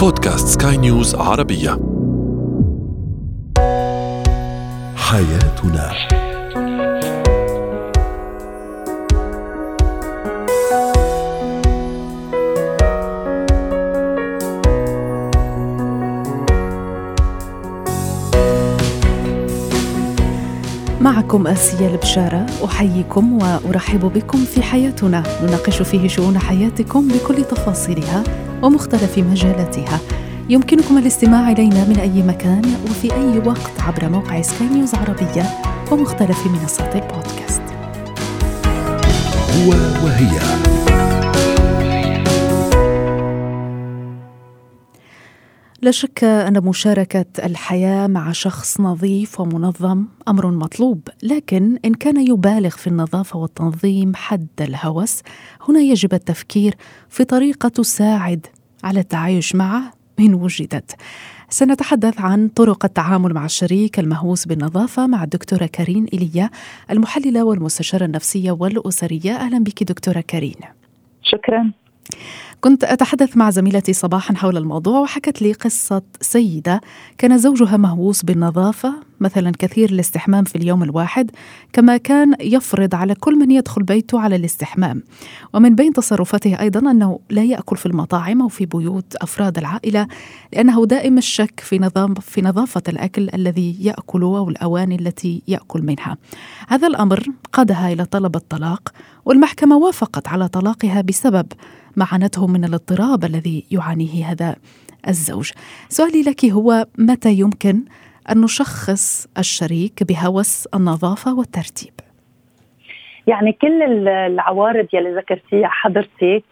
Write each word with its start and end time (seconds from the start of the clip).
بودكاست 0.00 0.62
سكاي 0.62 0.76
نيوز 0.76 1.14
عربية. 1.14 1.70
حياتنا. 4.96 5.92
معكم 21.00 21.46
آسيا 21.46 21.88
البشارة 21.88 22.46
أحييكم 22.64 23.38
وأرحب 23.42 24.00
بكم 24.00 24.38
في 24.38 24.62
حياتنا. 24.62 25.22
نناقش 25.42 25.82
فيه 25.82 26.08
شؤون 26.08 26.38
حياتكم 26.38 27.08
بكل 27.08 27.44
تفاصيلها. 27.44 28.24
ومختلف 28.62 29.18
مجالاتها. 29.18 30.00
يمكنكم 30.48 30.98
الاستماع 30.98 31.50
إلينا 31.50 31.84
من 31.84 31.98
أي 31.98 32.22
مكان 32.22 32.62
وفي 32.84 33.14
أي 33.14 33.38
وقت 33.46 33.80
عبر 33.80 34.08
موقع 34.08 34.42
سكاي 34.42 34.68
نيوز 34.68 34.94
عربية 34.94 35.42
ومختلف 35.92 36.46
منصات 36.46 36.96
البودكاست. 36.96 37.62
هو 39.56 39.70
وهي. 40.04 40.40
لا 45.90 45.94
شك 45.94 46.24
أن 46.24 46.64
مشاركة 46.64 47.24
الحياة 47.44 48.06
مع 48.06 48.32
شخص 48.32 48.80
نظيف 48.80 49.40
ومنظم 49.40 50.06
أمر 50.28 50.50
مطلوب 50.50 51.08
لكن 51.22 51.78
إن 51.84 51.94
كان 51.94 52.26
يبالغ 52.26 52.70
في 52.70 52.86
النظافة 52.86 53.38
والتنظيم 53.38 54.14
حد 54.14 54.48
الهوس 54.60 55.22
هنا 55.68 55.80
يجب 55.80 56.14
التفكير 56.14 56.74
في 57.08 57.24
طريقة 57.24 57.68
تساعد 57.68 58.46
على 58.84 59.00
التعايش 59.00 59.54
معه 59.54 59.92
إن 60.20 60.34
وجدت. 60.34 60.96
سنتحدث 61.48 62.20
عن 62.20 62.48
طرق 62.48 62.84
التعامل 62.84 63.34
مع 63.34 63.44
الشريك 63.44 63.98
المهووس 63.98 64.46
بالنظافة 64.46 65.06
مع 65.06 65.24
الدكتورة 65.24 65.66
كارين 65.66 66.06
إيليا 66.12 66.50
المحللة 66.90 67.44
والمستشارة 67.44 68.04
النفسية 68.04 68.50
والأسرية. 68.50 69.36
أهلا 69.36 69.58
بك 69.58 69.82
دكتورة 69.82 70.20
كارين. 70.20 70.60
شكرا. 71.22 71.72
كنت 72.60 72.84
أتحدث 72.84 73.36
مع 73.36 73.50
زميلتي 73.50 73.92
صباحا 73.92 74.34
حول 74.34 74.56
الموضوع 74.56 75.00
وحكت 75.00 75.42
لي 75.42 75.52
قصة 75.52 76.02
سيدة. 76.20 76.80
كان 77.18 77.38
زوجها 77.38 77.76
مهووس 77.76 78.22
بالنظافة 78.22 78.94
مثلا 79.20 79.52
كثير 79.58 79.90
الاستحمام 79.90 80.44
في 80.44 80.56
اليوم 80.56 80.82
الواحد 80.82 81.30
كما 81.72 81.96
كان 81.96 82.34
يفرض 82.40 82.94
على 82.94 83.14
كل 83.14 83.38
من 83.38 83.50
يدخل 83.50 83.82
بيته 83.82 84.20
على 84.20 84.36
الاستحمام. 84.36 85.02
ومن 85.54 85.74
بين 85.74 85.92
تصرفاته 85.92 86.60
أيضا 86.60 86.90
أنه 86.90 87.20
لا 87.30 87.44
يأكل 87.44 87.76
في 87.76 87.86
المطاعم 87.86 88.42
أو 88.42 88.48
في 88.48 88.66
بيوت 88.66 89.16
أفراد 89.16 89.58
العائلة 89.58 90.06
لأنه 90.52 90.86
دائم 90.86 91.18
الشك 91.18 91.60
في 91.60 91.78
نظام 91.78 92.14
في 92.14 92.42
نظافة 92.42 92.82
الأكل 92.88 93.28
الذي 93.34 93.76
يأكل 93.80 94.22
أو 94.22 94.48
الأواني 94.48 94.94
التي 94.94 95.42
يأكل 95.48 95.82
منها. 95.82 96.16
هذا 96.68 96.86
الأمر 96.86 97.26
قادها 97.52 97.92
إلى 97.92 98.04
طلب 98.04 98.36
الطلاق 98.36 98.92
والمحكمة 99.24 99.76
وافقت 99.76 100.28
على 100.28 100.48
طلاقها 100.48 101.00
بسبب 101.00 101.46
ما 101.96 102.04
عانته 102.12 102.46
من 102.46 102.64
الاضطراب 102.64 103.24
الذي 103.24 103.64
يعانيه 103.70 104.30
هذا 104.30 104.56
الزوج. 105.08 105.50
سؤالي 105.88 106.22
لك 106.22 106.44
هو 106.44 106.86
متى 106.98 107.34
يمكن 107.34 107.84
أن 108.30 108.40
نشخص 108.40 109.26
الشريك 109.38 110.02
بهوس 110.02 110.66
النظافة 110.74 111.34
والترتيب؟ 111.34 111.92
يعني 113.26 113.52
كل 113.52 114.08
العوارض 114.08 114.86
يلي 114.92 115.14
ذكرتيها 115.14 115.68
حضرتك 115.68 116.44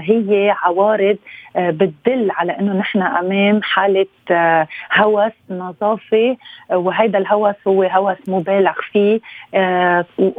هي 0.00 0.54
عوارض 0.62 1.16
بتدل 1.56 2.30
على 2.30 2.58
إنه 2.58 2.72
نحن 2.72 3.02
أمام 3.02 3.62
حالة 3.62 4.06
هوس 4.94 5.32
نظافه 5.50 6.36
وهذا 6.70 7.18
الهوس 7.18 7.54
هو 7.66 7.82
هوس 7.82 8.28
مبالغ 8.28 8.72
فيه 8.92 9.20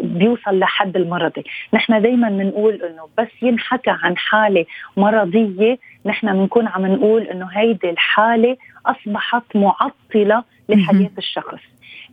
بيوصل 0.04 0.60
لحد 0.60 0.96
المرضي، 0.96 1.44
نحن 1.74 2.02
دائما 2.02 2.30
بنقول 2.30 2.74
إنه 2.74 3.08
بس 3.18 3.28
ينحكى 3.42 3.92
عن 4.04 4.18
حالة 4.18 4.66
مرضية 4.98 5.78
نحن 6.06 6.34
بنكون 6.34 6.68
عم 6.68 6.86
نقول 6.86 7.22
إنه 7.22 7.48
هيدي 7.52 7.90
الحالة 7.90 8.58
أصبحت 8.86 9.44
معطلة 9.56 10.44
لحياة 10.70 11.12
الشخص. 11.18 11.60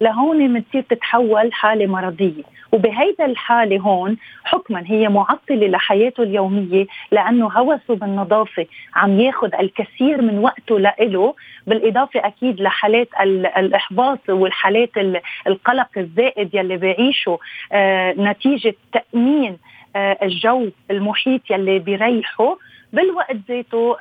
لهون 0.01 0.55
بتصير 0.55 0.83
تتحول 0.83 1.53
حالة 1.53 1.87
مرضية. 1.87 2.43
وبهيدا 2.73 3.25
الحالة 3.25 3.79
هون 3.81 4.17
حكما 4.45 4.83
هي 4.87 5.09
معطلة 5.09 5.67
لحياته 5.69 6.23
اليومية 6.23 6.87
لأنه 7.13 7.47
هوسه 7.49 7.95
بالنظافة 7.97 8.67
عم 8.97 9.21
ياخذ 9.21 9.55
الكثير 9.61 10.23
من 10.23 10.39
وقته 10.39 10.79
لإله 10.81 11.35
بالإضافة 11.67 12.27
أكيد 12.27 12.61
لحالات 12.61 13.09
الإحباط 13.59 14.19
والحالات 14.31 14.91
القلق 15.47 15.89
الزائد 15.97 16.55
يلي 16.55 16.77
بيعيشه 16.77 17.39
آه 17.73 18.13
نتيجة 18.19 18.75
تأمين 18.93 19.59
آه 19.97 20.19
الجو 20.23 20.71
المحيط 20.91 21.41
يلي 21.51 21.79
بيريحه. 21.79 22.57
بالوقت 22.93 23.37
ذاته 23.49 23.97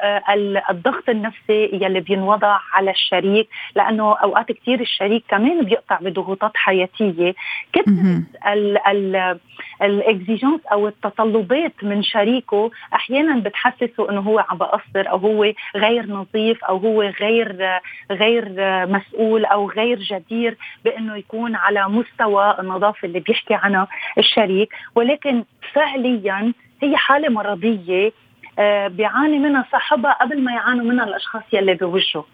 الضغط 0.69 1.09
النفسي 1.09 1.69
يلي 1.73 1.99
بينوضع 1.99 2.59
على 2.73 2.91
الشريك 2.91 3.49
لأنه 3.75 4.17
أوقات 4.17 4.51
كثير 4.51 4.79
الشريك 4.81 5.23
كمان 5.29 5.61
بيقطع 5.65 5.99
بضغوطات 6.01 6.51
حياتية. 6.55 7.35
كثرة 7.73 8.23
الاكزيجنس 9.81 10.65
أو 10.71 10.87
التطلبات 10.87 11.73
من 11.83 12.03
شريكه 12.03 12.71
أحيانا 12.93 13.39
بتحسسه 13.39 14.09
إنه 14.09 14.21
هو 14.21 14.39
عم 14.49 14.57
بقصر 14.57 15.09
أو 15.09 15.17
هو 15.17 15.53
غير 15.75 16.05
نظيف 16.05 16.63
أو 16.63 16.77
هو 16.77 17.01
غير 17.01 17.79
غير 18.11 18.45
مسؤول 18.87 19.45
أو 19.45 19.69
غير 19.69 19.99
جدير 19.99 20.57
بإنه 20.85 21.15
يكون 21.15 21.55
على 21.55 21.87
مستوى 21.89 22.55
النظافة 22.59 23.05
اللي 23.05 23.19
بيحكي 23.19 23.53
عنها 23.53 23.87
الشريك. 24.17 24.73
ولكن 24.95 25.43
فعليا 25.73 26.53
هي 26.81 26.97
حالة 26.97 27.29
مرضية 27.29 28.11
بيعاني 28.87 29.39
منها 29.39 29.65
صاحبها 29.71 30.13
قبل 30.13 30.43
ما 30.43 30.51
يعانوا 30.51 30.85
منها 30.85 31.05
الأشخاص 31.05 31.43
يلي 31.53 31.73
بوجهه 31.73 32.25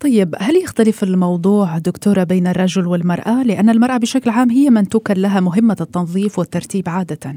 طيب 0.00 0.34
هل 0.38 0.56
يختلف 0.56 1.02
الموضوع 1.02 1.78
دكتورة 1.78 2.24
بين 2.24 2.46
الرجل 2.46 2.86
والمرأة؟ 2.86 3.42
لأن 3.42 3.70
المرأة 3.70 3.96
بشكل 3.96 4.30
عام 4.30 4.50
هي 4.50 4.70
من 4.70 4.88
توكل 4.88 5.22
لها 5.22 5.40
مهمة 5.40 5.76
التنظيف 5.80 6.38
والترتيب 6.38 6.88
عادة. 6.88 7.34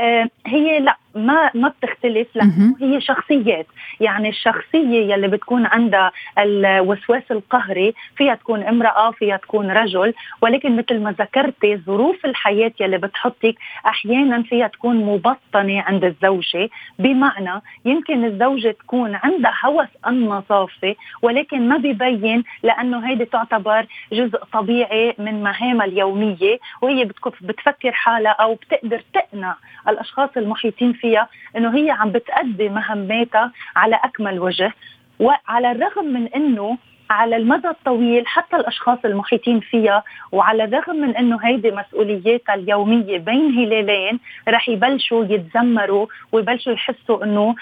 آه 0.00 0.28
هي 0.46 0.80
لا 0.80 0.96
ما 1.16 1.50
ما 1.54 1.68
بتختلف 1.68 2.28
لأنه 2.34 2.76
هي 2.80 3.00
شخصيات. 3.00 3.66
يعني 4.00 4.28
الشخصية 4.28 5.12
يلي 5.14 5.28
بتكون 5.28 5.66
عندها 5.66 6.12
الوسواس 6.38 7.22
القهري 7.30 7.94
فيها 8.16 8.34
تكون 8.34 8.62
امرأة 8.62 9.10
فيها 9.10 9.36
تكون 9.36 9.70
رجل. 9.70 10.14
ولكن 10.42 10.76
مثل 10.76 11.00
ما 11.00 11.12
ذكرتي 11.12 11.76
ظروف 11.76 12.26
الحياة 12.26 12.72
يلي 12.80 12.98
بتحطك 12.98 13.54
أحيانا 13.86 14.42
فيها 14.42 14.66
تكون 14.68 14.96
مبطنة 14.96 15.80
عند 15.82 16.04
الزوجة. 16.04 16.68
بمعنى 16.98 17.62
يمكن 17.84 18.24
الزوجة 18.24 18.70
تكون 18.70 19.14
عندها 19.14 19.54
هوس 19.64 19.88
النظافة 20.06 20.94
ولكن 21.22 21.68
ما 21.68 21.76
بيبين 21.76 22.44
لأنه 22.62 23.08
هيدي 23.08 23.24
تعتبر 23.24 23.86
جزء 24.12 24.38
طبيعي 24.52 25.14
من 25.18 25.42
مهامها 25.42 25.86
اليومية. 25.86 26.58
وهي 26.82 27.04
بتفكر 27.40 27.92
حالها 27.92 28.32
أو 28.32 28.54
بتقدر 28.54 29.02
تقنع 29.14 29.56
الأشخاص 29.88 30.30
المحيطين 30.36 30.92
فيها 30.92 31.05
فيها 31.06 31.28
إنه 31.56 31.76
هي 31.76 31.90
عم 31.90 32.10
بتأدي 32.10 32.68
مهماتها 32.68 33.52
على 33.76 33.96
أكمل 34.04 34.40
وجه 34.40 34.72
وعلى 35.18 35.70
الرغم 35.72 36.04
من 36.04 36.26
إنه 36.26 36.78
على 37.10 37.36
المدى 37.36 37.68
الطويل 37.68 38.26
حتى 38.26 38.56
الأشخاص 38.56 38.98
المحيطين 39.04 39.60
فيها 39.60 40.02
وعلى 40.32 40.64
الرغم 40.64 40.96
من 40.96 41.16
إنه 41.16 41.38
هيدي 41.42 41.70
مسؤولياتها 41.70 42.54
اليومية 42.54 43.18
بين 43.18 43.50
هلالين 43.58 44.18
رح 44.48 44.68
يبلشوا 44.68 45.24
يتذمروا 45.24 46.06
ويبلشوا 46.32 46.72
يحسوا 46.72 47.24
إنه 47.24 47.54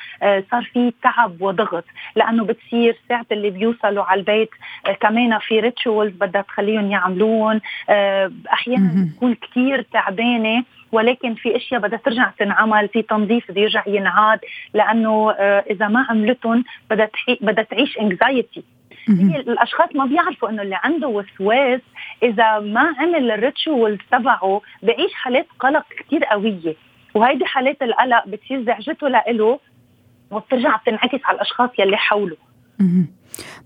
صار 0.51 0.63
في 0.73 0.93
تعب 1.03 1.43
وضغط. 1.43 1.85
لأنه 2.17 2.45
بتصير 2.45 2.97
ساعة 3.09 3.27
اللي 3.33 3.51
بيوصلوا 3.51 4.05
على 4.05 4.19
البيت 4.21 4.51
كمان 5.01 5.39
في 5.39 5.61
ريتشولز 5.61 6.13
بدها 6.13 6.43
تخليهم 6.43 6.91
يعملون 6.91 7.61
أحيانا 8.53 9.07
بتكون 9.13 9.35
كثير 9.35 9.83
تعبانة. 9.83 10.65
ولكن 10.93 11.35
في 11.35 11.57
أشياء 11.57 11.81
بدها 11.81 11.99
ترجع 11.99 12.31
تنعمل 12.39 12.89
في 12.89 13.03
تنظيف 13.03 13.51
بده 13.51 13.61
يرجع 13.61 13.83
ينعاد 13.87 14.39
لأنه 14.75 15.31
إذا 15.71 15.89
ما 15.89 16.07
عملتهم 16.09 16.65
بدها 16.91 17.11
بدها 17.41 17.65
تعيش 17.65 17.99
انكزايتي 17.99 18.65
هي 19.09 19.41
الأشخاص 19.41 19.89
ما 19.95 20.07
بيعرفوا 20.07 20.49
إنه 20.51 20.63
اللي 20.63 20.79
عنده 20.85 21.09
وسواس 21.09 21.81
إذا 22.23 22.59
ما 22.59 22.95
عمل 22.99 23.31
الريتشوال 23.31 23.99
تبعه 24.13 24.61
بعيش 24.83 25.13
حالات 25.15 25.47
قلق 25.61 25.85
كثير 25.99 26.25
قوية. 26.25 26.77
وهيدي 27.15 27.45
حالات 27.45 27.83
القلق 27.83 28.29
بتصير 28.29 28.65
زعجته 28.65 29.09
لإله 29.09 29.59
وبترجع 30.31 30.77
بتنعكس 30.77 31.21
على 31.25 31.37
الأشخاص 31.37 31.71
يلي 31.79 31.97
حوله. 31.97 32.37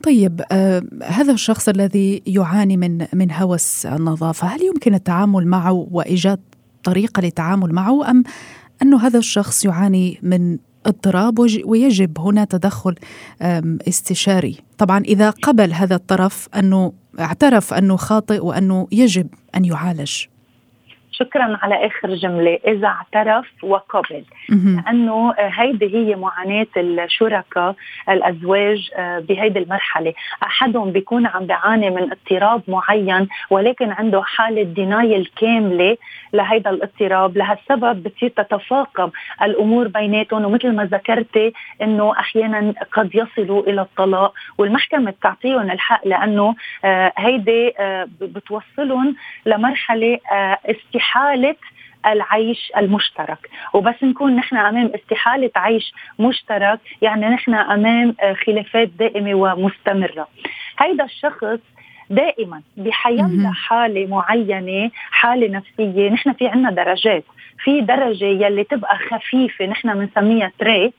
طيب 0.02 0.40
آه 0.52 0.82
هذا 1.04 1.32
الشخص 1.32 1.68
الذي 1.68 2.22
يعاني 2.26 2.76
من 2.76 3.06
من 3.12 3.32
هوس 3.32 3.86
النظافة 3.86 4.46
هل 4.46 4.62
يمكن 4.62 4.94
التعامل 4.94 5.46
معه 5.46 5.88
وإيجاد 5.90 6.40
طريقه 6.88 7.20
للتعامل 7.20 7.74
معه 7.74 8.10
أم 8.10 8.24
انه 8.82 9.06
هذا 9.06 9.18
الشخص 9.18 9.64
يعاني 9.64 10.18
من 10.22 10.58
اضطراب 10.86 11.38
ويجب 11.64 12.18
هنا 12.18 12.44
تدخل 12.44 12.94
استشاري. 13.88 14.56
طبعا 14.78 14.98
إذا 14.98 15.30
قبل 15.30 15.72
هذا 15.72 15.94
الطرف 15.94 16.48
أنه 16.56 16.92
اعترف 17.20 17.74
أنه 17.74 17.96
خاطئ 17.96 18.44
وأنه 18.44 18.88
يجب 18.92 19.26
أن 19.56 19.64
يعالج. 19.64 20.12
شكرا 21.18 21.58
على 21.62 21.86
آخر 21.86 22.14
جملة 22.14 22.58
إذا 22.66 22.86
اعترف 22.86 23.46
وقبل. 23.62 24.24
لأنه 24.48 25.34
هيدي 25.38 25.96
هي 25.96 26.16
معاناة 26.16 26.66
الشركاء 26.76 27.74
الأزواج 28.08 28.90
آه، 28.96 29.18
بهيدي 29.18 29.58
المرحلة. 29.58 30.14
أحدهم 30.42 30.90
بيكون 30.92 31.26
عم 31.26 31.46
بيعاني 31.46 31.90
من 31.90 32.10
اضطراب 32.12 32.62
معين 32.68 33.28
ولكن 33.50 33.90
عنده 33.90 34.22
حالة 34.22 34.62
دينايل 34.62 35.30
كاملة 35.40 35.96
لهيدا 36.32 36.70
الاضطراب. 36.70 37.36
لهالسبب 37.36 38.02
بتصير 38.02 38.28
تتفاقم 38.28 39.10
الأمور 39.42 39.88
بيناتهم 39.88 40.44
ومثل 40.44 40.72
ما 40.72 40.84
ذكرتي 40.84 41.52
إنه 41.82 42.12
أحيانا 42.18 42.74
قد 42.92 43.10
يصلوا 43.14 43.62
إلى 43.62 43.80
الطلاق. 43.80 44.34
والمحكمة 44.58 45.10
بتعطيهم 45.10 45.70
الحق 45.70 46.06
لأنه 46.06 46.54
آه، 46.84 47.12
هيدي 47.16 47.72
آه، 47.78 48.08
بتوصلهم 48.20 49.16
لمرحلة 49.46 50.18
استحاله 50.66 51.07
استحاله 51.08 51.56
العيش 52.06 52.72
المشترك. 52.76 53.50
وبس 53.74 53.94
نكون 54.02 54.36
نحن 54.36 54.56
أمام 54.56 54.90
استحالة 54.94 55.50
عيش 55.56 55.92
مشترك 56.18 56.80
يعني 57.02 57.26
نحن 57.26 57.54
أمام 57.54 58.14
آه، 58.20 58.32
خلافات 58.32 58.88
دائمة 58.88 59.34
ومستمرة. 59.34 60.28
هيدا 60.78 61.04
الشخص 61.04 61.58
دائما 62.10 62.62
بحيلا 62.76 63.52
حالة 63.54 64.06
معينة 64.06 64.90
حالة 65.10 65.48
نفسية 65.48 66.10
نحن 66.10 66.32
في 66.32 66.48
عنا 66.48 66.70
درجات. 66.70 67.24
في 67.64 67.80
درجة 67.80 68.24
يلي 68.24 68.64
تبقى 68.64 68.98
خفيفة 68.98 69.66
نحن 69.66 69.94
بنسميها 69.94 70.52
تري 70.58 70.92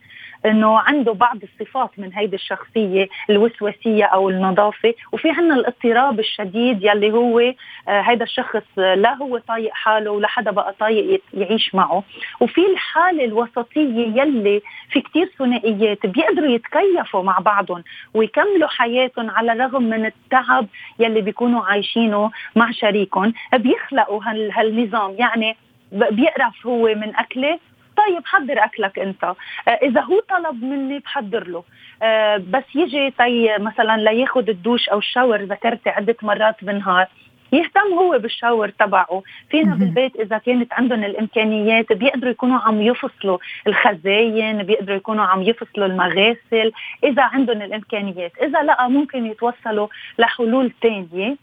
إنه 0.46 0.80
عنده 0.80 1.14
بعض 1.14 1.38
الصفات 1.44 1.90
من 1.98 2.14
هيدي 2.14 2.36
الشخصية 2.36 3.08
الوسواسيه 3.30 4.06
أو 4.06 4.30
النظافة. 4.30 4.94
وفي 5.12 5.30
عندنا 5.30 5.56
الاضطراب 5.56 6.20
الشديد 6.20 6.84
يلي 6.84 7.12
هو 7.12 7.40
آه 7.40 7.54
هيدا 7.88 8.24
الشخص 8.24 8.64
لا 8.78 9.14
هو 9.14 9.38
طايق 9.38 9.74
حاله 9.74 10.12
ولا 10.12 10.28
حدا 10.28 10.52
بقى 10.52 10.74
طايق 10.80 11.22
يعيش 11.34 11.76
معه. 11.76 12.04
وفي 12.40 12.62
الحالة 12.74 13.26
الوسطية 13.26 14.22
يلي 14.22 14.62
في 14.92 15.02
كتير 15.02 15.32
ثنائيات 15.40 16.06
بيقدروا 16.06 16.48
يتكيفوا 16.52 17.24
مع 17.24 17.40
بعضهم 17.40 17.84
ويكملوا 18.14 18.68
حياتهم 18.70 19.30
على 19.30 19.54
الرغم 19.54 19.84
من 19.84 20.06
التعب 20.06 20.68
يلي 21.00 21.22
بيكونوا 21.22 21.66
عايشينه 21.66 22.32
مع 22.56 22.72
شريكهم 22.72 23.34
بيخلقوا 23.54 24.22
هالنظام. 24.54 25.16
يعني 25.20 25.56
بيقرف 25.92 26.68
هو 26.68 26.88
من 26.96 27.16
أكله 27.16 27.60
طيب 28.00 28.22
حضر 28.26 28.64
أكلك 28.64 29.00
أنت. 29.00 29.24
آه، 29.24 29.36
إذا 29.70 30.02
هو 30.02 30.20
طلب 30.20 30.64
مني 30.64 31.00
بحضر 31.00 31.48
له. 31.48 31.64
آه، 32.04 32.38
بس 32.38 32.64
يجي 32.76 33.12
طي 33.12 33.58
مثلا 33.58 33.98
لياخذ 33.98 34.50
الدوش 34.50 34.90
أو 34.90 34.98
الشاور 34.98 35.42
ذكرتي 35.42 35.90
عدة 35.90 36.16
مرات 36.22 36.64
بالنهار 36.64 37.08
يهتم 37.54 37.94
هو 38.00 38.20
بالشاور 38.20 38.70
تبعه. 38.70 39.24
فينا 39.50 39.76
بالبيت 39.76 40.16
إذا 40.16 40.38
كانت 40.38 40.74
عندهم 40.74 41.04
الإمكانيات 41.04 41.94
بيقدروا 41.94 42.32
يكونوا 42.32 42.60
عم 42.60 42.82
يفصلوا 42.82 43.38
الخزاين 43.68 44.64
بيقدروا 44.64 44.98
يكونوا 44.98 45.26
عم 45.26 45.42
يفصلوا 45.42 45.88
المغاسل. 45.88 46.72
إذا 47.04 47.24
عندهم 47.24 47.62
الإمكانيات 47.62 48.32
إذا 48.42 48.64
لأ 48.64 48.88
ممكن 48.88 49.26
يتوصلوا 49.26 49.88
لحلول 50.20 50.72
ثانية 50.82 51.36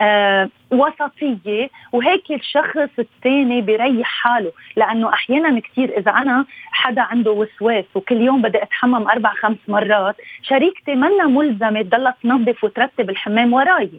آه 0.00 0.48
وسطية 0.70 1.70
وهيك 1.92 2.30
الشخص 2.30 2.90
الثاني 2.98 3.60
بيريح 3.60 4.06
حاله 4.06 4.52
لأنه 4.76 5.08
أحيانا 5.08 5.60
كثير 5.60 5.98
إذا 5.98 6.10
أنا 6.10 6.46
حدا 6.72 7.02
عنده 7.02 7.30
وسواس 7.30 7.84
وكل 7.94 8.20
يوم 8.20 8.42
بدي 8.42 8.62
أتحمم 8.62 9.08
أربع 9.08 9.32
خمس 9.34 9.58
مرات 9.68 10.16
شريكتي 10.42 10.94
منا 10.94 11.26
ملزمة 11.26 11.82
تضلها 11.82 12.14
تنظف 12.22 12.64
وترتب 12.64 13.10
الحمام 13.10 13.52
وراي. 13.52 13.90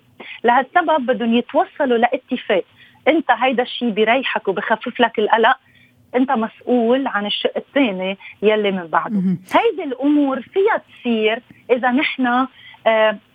لهالسبب 0.44 1.06
بدهم 1.06 1.34
يتوصلوا 1.34 1.98
لاتفاق. 1.98 2.64
أنت 3.08 3.32
هيدا 3.32 3.64
الشيء 3.64 3.90
بيريحك 3.90 4.48
وبخفف 4.48 5.00
لك 5.00 5.20
القلق. 5.20 5.58
أنت 6.16 6.32
مسؤول 6.32 7.08
عن 7.08 7.26
الشق 7.26 7.58
الثاني 7.58 8.18
يلي 8.42 8.72
من 8.72 8.88
بعده. 8.88 9.20
هيدي 9.54 9.84
الأمور 9.84 10.42
فيها 10.42 10.82
تصير 11.02 11.42
إذا 11.72 11.92
نحن 11.92 12.28
آه، 12.28 12.48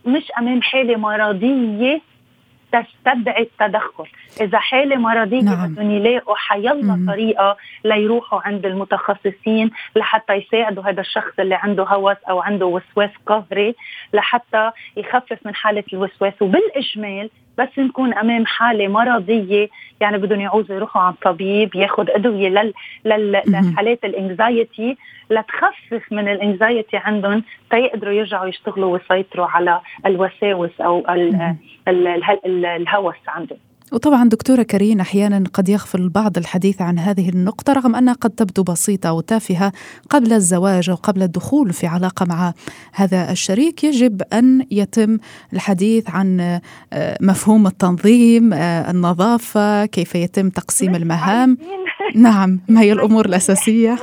مش 0.06 0.32
أمام 0.38 0.62
حالة 0.62 0.96
مرضية 0.96 2.00
تستدعي 2.72 3.42
التدخل. 3.42 4.06
إذا 4.40 4.58
حالة 4.58 4.96
مرضية 4.96 5.40
نعم. 5.40 5.74
بدهم 5.74 5.90
يلاقوا 5.90 6.36
حيلا 6.36 7.06
طريقة 7.08 7.56
ليروحوا 7.84 8.40
عند 8.44 8.66
المتخصصين 8.66 9.70
لحتى 9.96 10.32
يساعدوا 10.34 10.82
هذا 10.82 11.00
الشخص 11.00 11.32
اللي 11.38 11.54
عنده 11.54 11.84
هوس 11.84 12.16
أو 12.30 12.40
عنده 12.40 12.66
وسواس 12.66 13.10
قهري 13.26 13.74
لحتى 14.14 14.70
يخفف 14.96 15.38
من 15.46 15.54
حالة 15.54 15.84
الوسواس. 15.92 16.34
وبالإجمال 16.40 17.30
بس 17.58 17.78
نكون 17.78 18.14
أمام 18.14 18.46
حالة 18.46 18.88
مرضية. 18.88 19.68
يعني 20.00 20.18
بدهم 20.18 20.40
يعوزوا 20.40 20.76
يروحوا 20.76 21.02
عند 21.02 21.14
طبيب 21.22 21.74
ياخذ 21.74 22.10
أدوية 22.10 22.48
لل... 22.48 22.72
لل... 23.04 23.42
لحالات 23.46 24.04
الإنكزايتي 24.04 24.96
لتخفف 25.30 26.12
من 26.12 26.28
الإنكزايتي 26.28 26.96
عندهم 26.96 27.42
تيقدروا 27.70 28.12
يرجعوا 28.12 28.46
يشتغلوا 28.46 28.92
ويسيطروا 28.92 29.46
على 29.46 29.80
الوساوس 30.06 30.80
أو. 30.80 31.04
ال... 31.08 32.64
الهوس 32.66 33.16
عندهم. 33.28 33.58
وطبعا 33.92 34.28
دكتورة 34.28 34.62
كريم 34.62 35.00
أحيانا 35.00 35.44
قد 35.52 35.68
يغفل 35.68 36.00
البعض 36.00 36.38
الحديث 36.38 36.82
عن 36.82 36.98
هذه 36.98 37.28
النقطة 37.28 37.72
رغم 37.72 37.96
أنها 37.96 38.14
قد 38.14 38.30
تبدو 38.30 38.62
بسيطة 38.62 39.12
وتافهة 39.12 39.72
قبل 40.10 40.32
الزواج 40.32 40.90
أو 40.90 40.96
قبل 40.96 41.22
الدخول 41.22 41.72
في 41.72 41.86
علاقة 41.86 42.26
مع 42.26 42.52
هذا 42.92 43.32
الشريك. 43.32 43.84
يجب 43.84 44.22
أن 44.32 44.66
يتم 44.70 45.18
الحديث 45.52 46.10
عن 46.10 46.40
آه، 46.92 47.18
مفهوم 47.20 47.66
التنظيم 47.66 48.52
آه، 48.52 48.90
النظافة 48.90 49.86
كيف 49.86 50.14
يتم 50.14 50.50
تقسيم 50.50 50.94
المهام. 50.94 51.58
نعم 52.14 52.60
ما 52.68 52.80
هي 52.80 52.92
الأمور 52.98 53.26
الأساسية؟ 53.26 53.98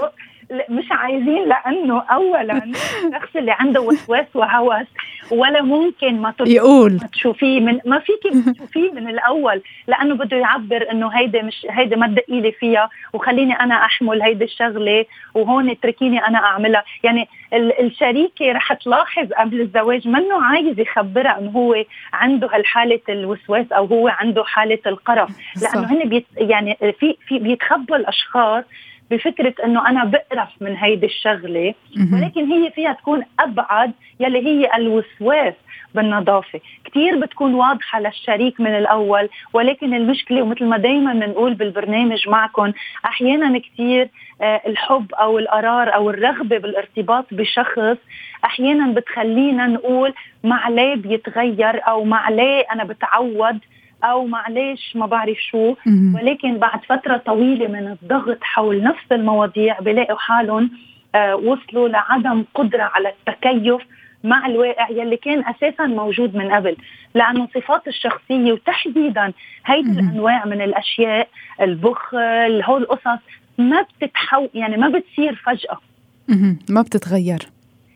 مش 0.69 0.85
عايزين 0.91 1.47
لأنه 1.47 2.01
اولا 2.01 2.63
الشخص 2.65 3.35
اللي 3.35 3.51
عنده 3.51 3.81
وسواس 3.81 4.25
وهوس 4.33 4.87
ولا 5.31 5.61
ممكن 5.61 6.21
ما 6.21 6.33
يقول. 6.39 6.99
تشوفيه 6.99 7.59
من 7.59 7.79
ما 7.85 7.99
فيكي 7.99 8.29
تشوفيه 8.53 8.91
من 8.91 9.09
الأول 9.09 9.61
لأنه 9.87 10.15
بده 10.15 10.37
يعبر 10.37 10.91
إنه 10.91 11.07
هيدي 11.07 11.41
مش 11.41 11.67
هيدي 11.69 11.95
ما 11.95 12.07
تدقي 12.07 12.41
لي 12.41 12.51
فيها 12.51 12.89
وخليني 13.13 13.53
أنا 13.53 13.75
أحمل 13.75 14.21
هيدي 14.21 14.43
الشغلة 14.43 15.05
وهون 15.33 15.69
اتركيني 15.69 16.27
أنا 16.27 16.37
أعملها. 16.37 16.83
يعني 17.03 17.27
الشريكة 17.53 18.51
رح 18.51 18.73
تلاحظ 18.73 19.33
قبل 19.33 19.61
الزواج 19.61 20.07
منه 20.07 20.43
عايز 20.43 20.79
يخبرها 20.79 21.39
إنه 21.39 21.49
هو 21.51 21.83
عنده 22.13 22.49
هالحالة 22.53 22.99
الوسواس 23.09 23.71
أو 23.71 23.85
هو 23.85 24.07
عنده 24.07 24.43
حالة 24.43 24.79
القرف. 24.87 25.29
لأنه 25.61 25.93
هن 25.93 26.09
بيت 26.09 26.25
يعني 26.37 26.77
في 26.99 27.17
في 27.27 27.39
بيتخبوا 27.39 27.95
الأشخاص 27.95 28.63
بفكرة 29.11 29.53
إنه 29.65 29.89
أنا 29.89 30.05
بقرف 30.05 30.49
من 30.61 30.75
هيدي 30.75 31.05
الشغلة 31.05 31.73
ولكن 32.13 32.51
هي 32.51 32.71
فيها 32.71 32.93
تكون 32.93 33.23
أبعد 33.39 33.91
يلي 34.19 34.45
هي 34.47 34.69
الوسواس 34.75 35.53
بالنظافة. 35.95 36.59
كثير 36.85 37.19
بتكون 37.19 37.53
واضحة 37.53 37.99
للشريك 37.99 38.59
من 38.59 38.77
الأول 38.77 39.29
ولكن 39.53 39.93
المشكلة 39.93 40.41
ومثل 40.41 40.65
ما 40.65 40.77
دايما 40.77 41.13
بنقول 41.13 41.53
بالبرنامج 41.53 42.29
معكم 42.29 42.71
أحيانا 43.05 43.59
كثير 43.59 44.09
آه، 44.41 44.61
الحب 44.67 45.13
أو 45.13 45.39
القرار 45.39 45.95
أو 45.95 46.09
الرغبة 46.09 46.57
بالارتباط 46.57 47.25
بشخص 47.31 47.97
أحيانا 48.45 48.93
بتخلينا 48.93 49.67
نقول 49.67 50.13
معليه 50.43 50.95
بيتغير 50.95 51.87
أو 51.87 52.03
معليه 52.03 52.65
أنا 52.71 52.83
بتعود 52.83 53.59
أو 54.11 54.27
معلش 54.27 54.95
ما 54.95 55.05
بعرف 55.05 55.37
شو. 55.51 55.75
ولكن 56.15 56.57
بعد 56.57 56.79
فترة 56.89 57.17
طويلة 57.17 57.67
من 57.67 57.87
الضغط 57.87 58.37
حول 58.41 58.83
نفس 58.83 59.11
المواضيع 59.11 59.79
بلاقوا 59.79 60.17
حالهم 60.17 60.71
آه 61.15 61.35
وصلوا 61.35 61.87
لعدم 61.89 62.43
قدرة 62.53 62.83
على 62.83 63.09
التكيف 63.09 63.81
مع 64.23 64.45
الواقع 64.45 64.89
يلي 64.89 65.17
كان 65.17 65.43
أساسا 65.45 65.85
موجود 65.85 66.35
من 66.35 66.51
قبل. 66.51 66.75
لأنه 67.15 67.47
صفات 67.55 67.87
الشخصية 67.87 68.51
وتحديدا 68.53 69.33
هيدي 69.65 69.91
الأنواع 69.91 70.45
من 70.45 70.61
الأشياء 70.61 71.27
البخل 71.61 72.61
هول 72.63 72.81
القصص 72.81 73.21
ما 73.57 73.81
بتتحو 73.81 74.47
يعني 74.53 74.77
ما 74.77 74.89
بتصير 74.89 75.35
فجأة. 75.45 75.77
ما 76.69 76.81
بتتغير. 76.81 77.39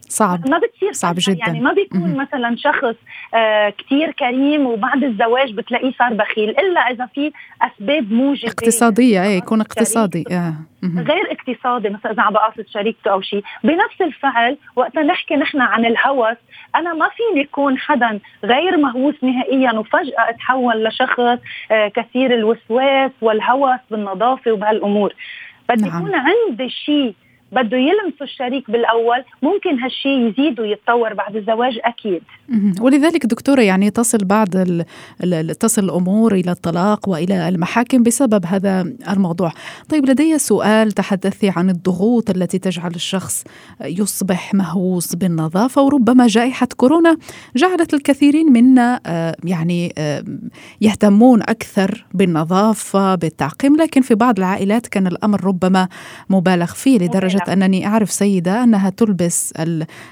صعب 0.09 0.49
ما 0.49 0.57
بتصير 0.59 0.91
صعب 0.91 1.15
جدا 1.17 1.39
يعني 1.39 1.59
ما 1.59 1.73
بيكون 1.73 1.99
م- 2.01 2.17
مثلا 2.17 2.55
شخص 2.57 2.95
آه 3.33 3.69
كتير 3.69 4.11
كريم 4.11 4.65
وبعد 4.65 5.03
الزواج 5.03 5.53
بتلاقيه 5.53 5.91
صار 5.99 6.13
بخيل 6.13 6.49
إلا 6.49 6.79
إذا 6.79 7.05
في 7.15 7.31
أسباب 7.61 8.11
موجبة 8.11 8.47
اقتصادية 8.51 9.23
إيه 9.23 9.37
يكون 9.37 9.61
اقتصادي 9.61 10.23
آه. 10.31 10.53
غير 10.83 11.31
اقتصادي 11.31 11.89
مثلا 11.89 12.11
إذا 12.11 12.21
عم 12.21 12.33
بقاصد 12.33 12.65
شريكته 12.67 13.11
أو 13.11 13.21
شيء. 13.21 13.43
بنفس 13.63 14.01
الفعل 14.01 14.57
وقت 14.75 14.97
نحكي 14.97 15.35
نحن 15.35 15.61
عن 15.61 15.85
الهوس 15.85 16.37
أنا 16.75 16.93
ما 16.93 17.09
فيني 17.09 17.41
يكون 17.41 17.77
حدا 17.77 18.19
غير 18.43 18.77
مهووس 18.77 19.15
نهائيا 19.23 19.71
وفجأة 19.73 20.29
أتحول 20.29 20.83
لشخص 20.83 21.19
آه 21.71 21.87
كثير 21.87 22.33
الوسواس 22.33 23.11
والهوس 23.21 23.79
بالنظافة 23.91 24.51
وبهالأمور. 24.51 25.13
بدي 25.69 25.89
نعم. 25.89 25.97
يكون 26.01 26.11
عندي 26.15 26.69
شيء 26.69 27.13
بده 27.51 27.77
يلمسوا 27.77 28.25
الشريك 28.25 28.71
بالأول 28.71 29.23
ممكن 29.41 29.79
هالشيء 29.79 30.29
يزيد 30.29 30.59
ويتطور 30.59 31.13
بعد 31.13 31.35
الزواج 31.35 31.79
أكيد. 31.83 32.21
ولذلك 32.81 33.25
دكتورة 33.25 33.61
يعني 33.61 33.89
تصل 33.89 34.17
بعض 34.17 34.47
تصل 35.59 35.83
الأمور 35.83 36.33
إلى 36.33 36.51
الطلاق 36.51 37.09
وإلى 37.09 37.49
المحاكم 37.49 38.03
بسبب 38.03 38.45
هذا 38.45 38.93
الموضوع. 39.09 39.51
طيب 39.89 40.09
لدي 40.09 40.37
سؤال 40.37 40.91
تحدثي 40.91 41.51
عن 41.55 41.69
الضغوط 41.69 42.29
التي 42.29 42.59
تجعل 42.59 42.91
الشخص 42.95 43.43
يصبح 43.81 44.53
مهووس 44.53 45.15
بالنظافة 45.15 45.81
وربما 45.81 46.27
جائحة 46.27 46.67
كورونا 46.77 47.17
جعلت 47.55 47.93
الكثيرين 47.93 48.51
منا 48.53 48.99
آه، 49.05 49.35
يعني 49.43 49.93
آه، 49.97 50.23
يهتمون 50.81 51.41
أكثر 51.41 52.05
بالنظافة 52.13 53.15
بالتعقيم. 53.15 53.75
لكن 53.75 54.01
في 54.01 54.15
بعض 54.15 54.37
العائلات 54.37 54.87
كان 54.87 55.07
الأمر 55.07 55.45
ربما 55.45 55.87
مبالغ 56.29 56.73
فيه 56.73 56.97
لدرجة 56.97 57.38
أنني 57.49 57.87
أعرف 57.87 58.11
سيدة 58.11 58.63
أنها 58.63 58.89
تلبس 58.89 59.53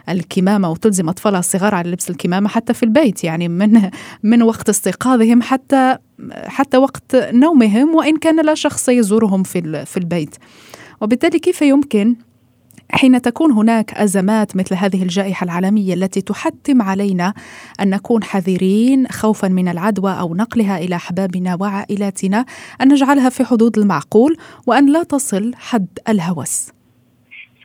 الكمامة 0.09 0.69
وتلزم 0.69 1.09
أطفالها 1.09 1.39
الصغار 1.39 1.75
على 1.75 1.91
لبس 1.91 2.09
الكمامة 2.09 2.49
حتى 2.49 2.73
في 2.73 2.83
البيت 2.83 3.23
يعني 3.23 3.47
من 3.47 3.89
من 4.23 4.43
وقت 4.43 4.69
استيقاظهم 4.69 5.41
حتى 5.41 5.97
حتى 6.33 6.77
وقت 6.77 7.15
نومهم 7.15 7.95
وإن 7.95 8.17
كان 8.17 8.45
لا 8.45 8.55
شخص 8.55 8.89
يزورهم 8.89 9.43
في 9.43 9.85
في 9.85 9.97
البيت 9.97 10.35
وبالتالي 11.01 11.39
كيف 11.39 11.61
يمكن 11.61 12.15
حين 12.91 13.21
تكون 13.21 13.51
هناك 13.51 13.93
أزمات 13.93 14.55
مثل 14.55 14.75
هذه 14.75 15.03
الجائحة 15.03 15.43
العالمية 15.43 15.93
التي 15.93 16.21
تحتم 16.21 16.81
علينا 16.81 17.33
أن 17.81 17.89
نكون 17.89 18.23
حذرين 18.23 19.07
خوفا 19.07 19.47
من 19.47 19.67
العدوى 19.67 20.11
أو 20.11 20.35
نقلها 20.35 20.77
إلى 20.77 20.95
أحبابنا 20.95 21.57
وعائلاتنا 21.61 22.45
أن 22.81 22.91
نجعلها 22.91 23.29
في 23.29 23.45
حدود 23.45 23.77
المعقول 23.77 24.37
وأن 24.67 24.91
لا 24.91 25.03
تصل 25.03 25.51
حد 25.55 25.87
الهوس. 26.09 26.76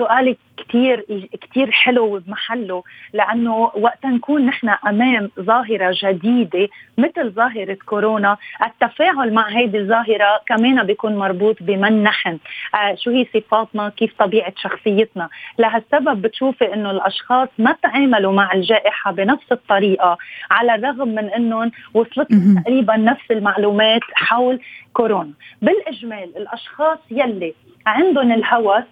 سؤالك 0.03 0.39
كثير 0.57 1.29
كثير 1.41 1.71
حلو 1.71 2.17
وبمحله 2.17 2.83
لأنه 3.13 3.71
وقت 3.75 4.07
نكون 4.07 4.47
نحن 4.47 4.69
أمام 4.69 5.31
ظاهرة 5.41 5.97
جديدة 6.03 6.69
مثل 6.99 7.31
ظاهرة 7.31 7.79
كورونا 7.87 8.37
التفاعل 8.67 9.33
مع 9.33 9.49
هذه 9.49 9.77
الظاهرة 9.77 10.41
كمان 10.47 10.83
بيكون 10.83 11.17
مربوط 11.17 11.57
بمن 11.61 12.03
نحن. 12.03 12.39
آه 12.75 12.95
شو 12.95 13.11
هي 13.11 13.27
صفاتنا؟ 13.35 13.89
كيف 13.89 14.15
طبيعة 14.19 14.53
شخصيتنا؟ 14.57 15.29
لهالسبب 15.59 16.23
بتشوفي 16.23 16.75
إنه 16.75 16.91
الأشخاص 16.91 17.49
ما 17.59 17.77
تعاملوا 17.83 18.33
مع 18.33 18.53
الجائحة 18.53 19.13
بنفس 19.13 19.53
الطريقة 19.53 20.19
على 20.51 20.75
الرغم 20.75 21.09
من 21.09 21.29
إنهم 21.31 21.71
وصلت 21.95 22.29
تقريبا 22.63 22.97
نفس 22.97 23.31
المعلومات 23.31 24.01
حول 24.15 24.61
كورونا. 24.93 25.33
بالإجمال 25.63 26.37
الأشخاص 26.37 26.99
يلي 27.11 27.55
عندهم 27.87 28.33
الهوس 28.33 28.85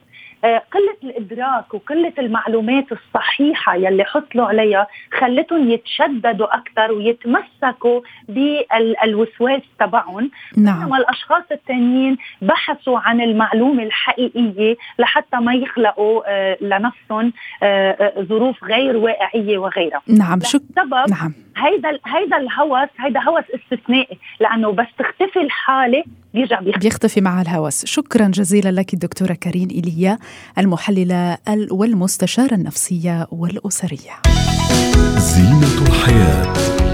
آه، 0.45 0.63
قلة 0.73 0.97
الإدراك 1.11 1.75
وقلة 1.75 2.13
المعلومات 2.19 2.87
الصحيحة 2.93 3.75
يلي 3.75 4.05
حصلوا 4.05 4.47
عليها 4.47 4.87
خلتهم 5.21 5.71
يتشددوا 5.71 6.57
أكثر 6.57 6.93
ويتمسكوا 6.93 8.01
بالوسواس 8.29 9.63
تبعهم. 9.81 10.31
نعم. 10.57 10.79
بينما 10.81 10.99
الأشخاص 10.99 11.45
الثانيين 11.53 12.17
بحثوا 12.43 12.99
عن 12.99 13.21
المعلومة 13.21 13.83
الحقيقية 13.83 14.77
لحتى 14.99 15.37
ما 15.37 15.55
يخلقوا 15.55 16.23
آه، 16.27 16.57
لنفسهم 16.61 17.33
آه، 17.63 18.13
ظروف 18.21 18.65
غير 18.65 18.97
واقعية 18.97 19.59
وغيرها. 19.59 20.03
نعم 20.09 20.41
شو 20.41 20.59
نعم. 21.11 21.33
هيدا 21.61 21.99
هيدا 22.07 22.37
الهوس 22.37 22.89
هيدا 22.99 23.21
هوس 23.21 23.45
استثنائي 23.55 24.19
لأنه 24.41 24.73
بس 24.73 24.87
تختفي 24.99 25.41
الحالة 25.41 26.05
بيرجع 26.35 26.61
بيختفي. 26.61 26.89
بيختفي 26.89 27.21
مع 27.21 27.43
الهوس. 27.43 27.85
شكرا 27.85 28.29
جزيلا 28.29 28.69
لك 28.69 28.95
الدكتورة 28.95 29.33
كارين 29.33 29.69
إيليا 29.69 30.19
المحللة 30.59 31.39
والمستشارة 31.71 32.55
النفسية 32.55 33.27
والأسرية. 33.31 34.13
زينة 35.19 35.87
الحياة. 35.89 36.90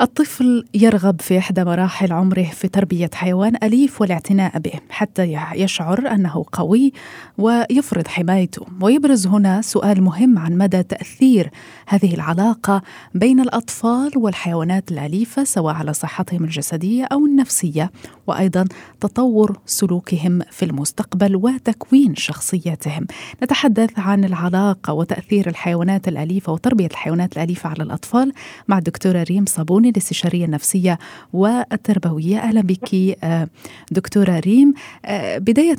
الطفل 0.00 0.64
يرغب 0.74 1.20
في 1.20 1.38
إحدى 1.38 1.64
مراحل 1.64 2.12
عمره 2.12 2.42
في 2.42 2.68
تربية 2.68 3.10
حيوان 3.14 3.56
أليف 3.62 4.00
والاعتناء 4.00 4.58
به 4.58 4.72
حتى 4.90 5.36
يشعر 5.54 6.14
أنه 6.14 6.44
قوي 6.52 6.92
ويفرض 7.38 8.08
حمايته. 8.08 8.66
ويبرز 8.80 9.26
هنا 9.26 9.62
سؤال 9.62 10.02
مهم 10.02 10.38
عن 10.38 10.58
مدى 10.58 10.82
تأثير 10.82 11.50
هذه 11.90 12.14
العلاقة 12.14 12.82
بين 13.14 13.40
الأطفال 13.40 14.10
والحيوانات 14.16 14.90
الأليفة 14.90 15.44
سواء 15.44 15.74
على 15.74 15.92
صحتهم 15.92 16.44
الجسدية 16.44 17.04
أو 17.04 17.26
النفسية 17.26 17.90
وأيضا 18.26 18.64
تطور 19.00 19.58
سلوكهم 19.66 20.40
في 20.50 20.64
المستقبل 20.64 21.36
وتكوين 21.36 22.16
شخصيتهم. 22.16 23.06
نتحدث 23.42 23.98
عن 23.98 24.24
العلاقة 24.24 24.92
وتأثير 24.92 25.48
الحيوانات 25.48 26.08
الأليفة 26.08 26.52
وتربية 26.52 26.86
الحيوانات 26.86 27.36
الأليفة 27.36 27.70
على 27.70 27.82
الأطفال 27.82 28.32
مع 28.68 28.78
الدكتورة 28.78 29.22
ريم 29.22 29.44
صابوني 29.46 29.88
الاستشارية 29.88 30.44
النفسية 30.44 30.98
والتربوية. 31.32 32.38
أهلا 32.38 32.60
بك 32.60 33.16
آه، 33.24 33.48
دكتورة 33.90 34.38
ريم. 34.38 34.74
آه، 35.04 35.38
بداية 35.38 35.78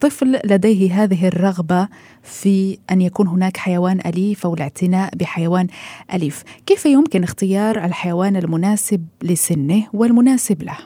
طفل 0.00 0.40
لديه 0.44 1.02
هذه 1.02 1.28
الرغبة 1.28 1.88
في 2.24 2.78
أن 2.90 3.00
يكون 3.00 3.28
هناك 3.28 3.56
حيوان 3.56 4.00
أليف 4.06 4.46
أو 4.46 4.54
الاعتناء 4.54 5.10
بحيوان 5.16 5.66
أليف 6.14 6.42
كيف 6.66 6.86
يمكن 6.86 7.22
اختيار 7.22 7.76
الحيوان 7.76 8.36
المناسب 8.36 9.06
لسنه 9.22 9.86
والمناسب 9.92 10.62
له؟ 10.62 10.76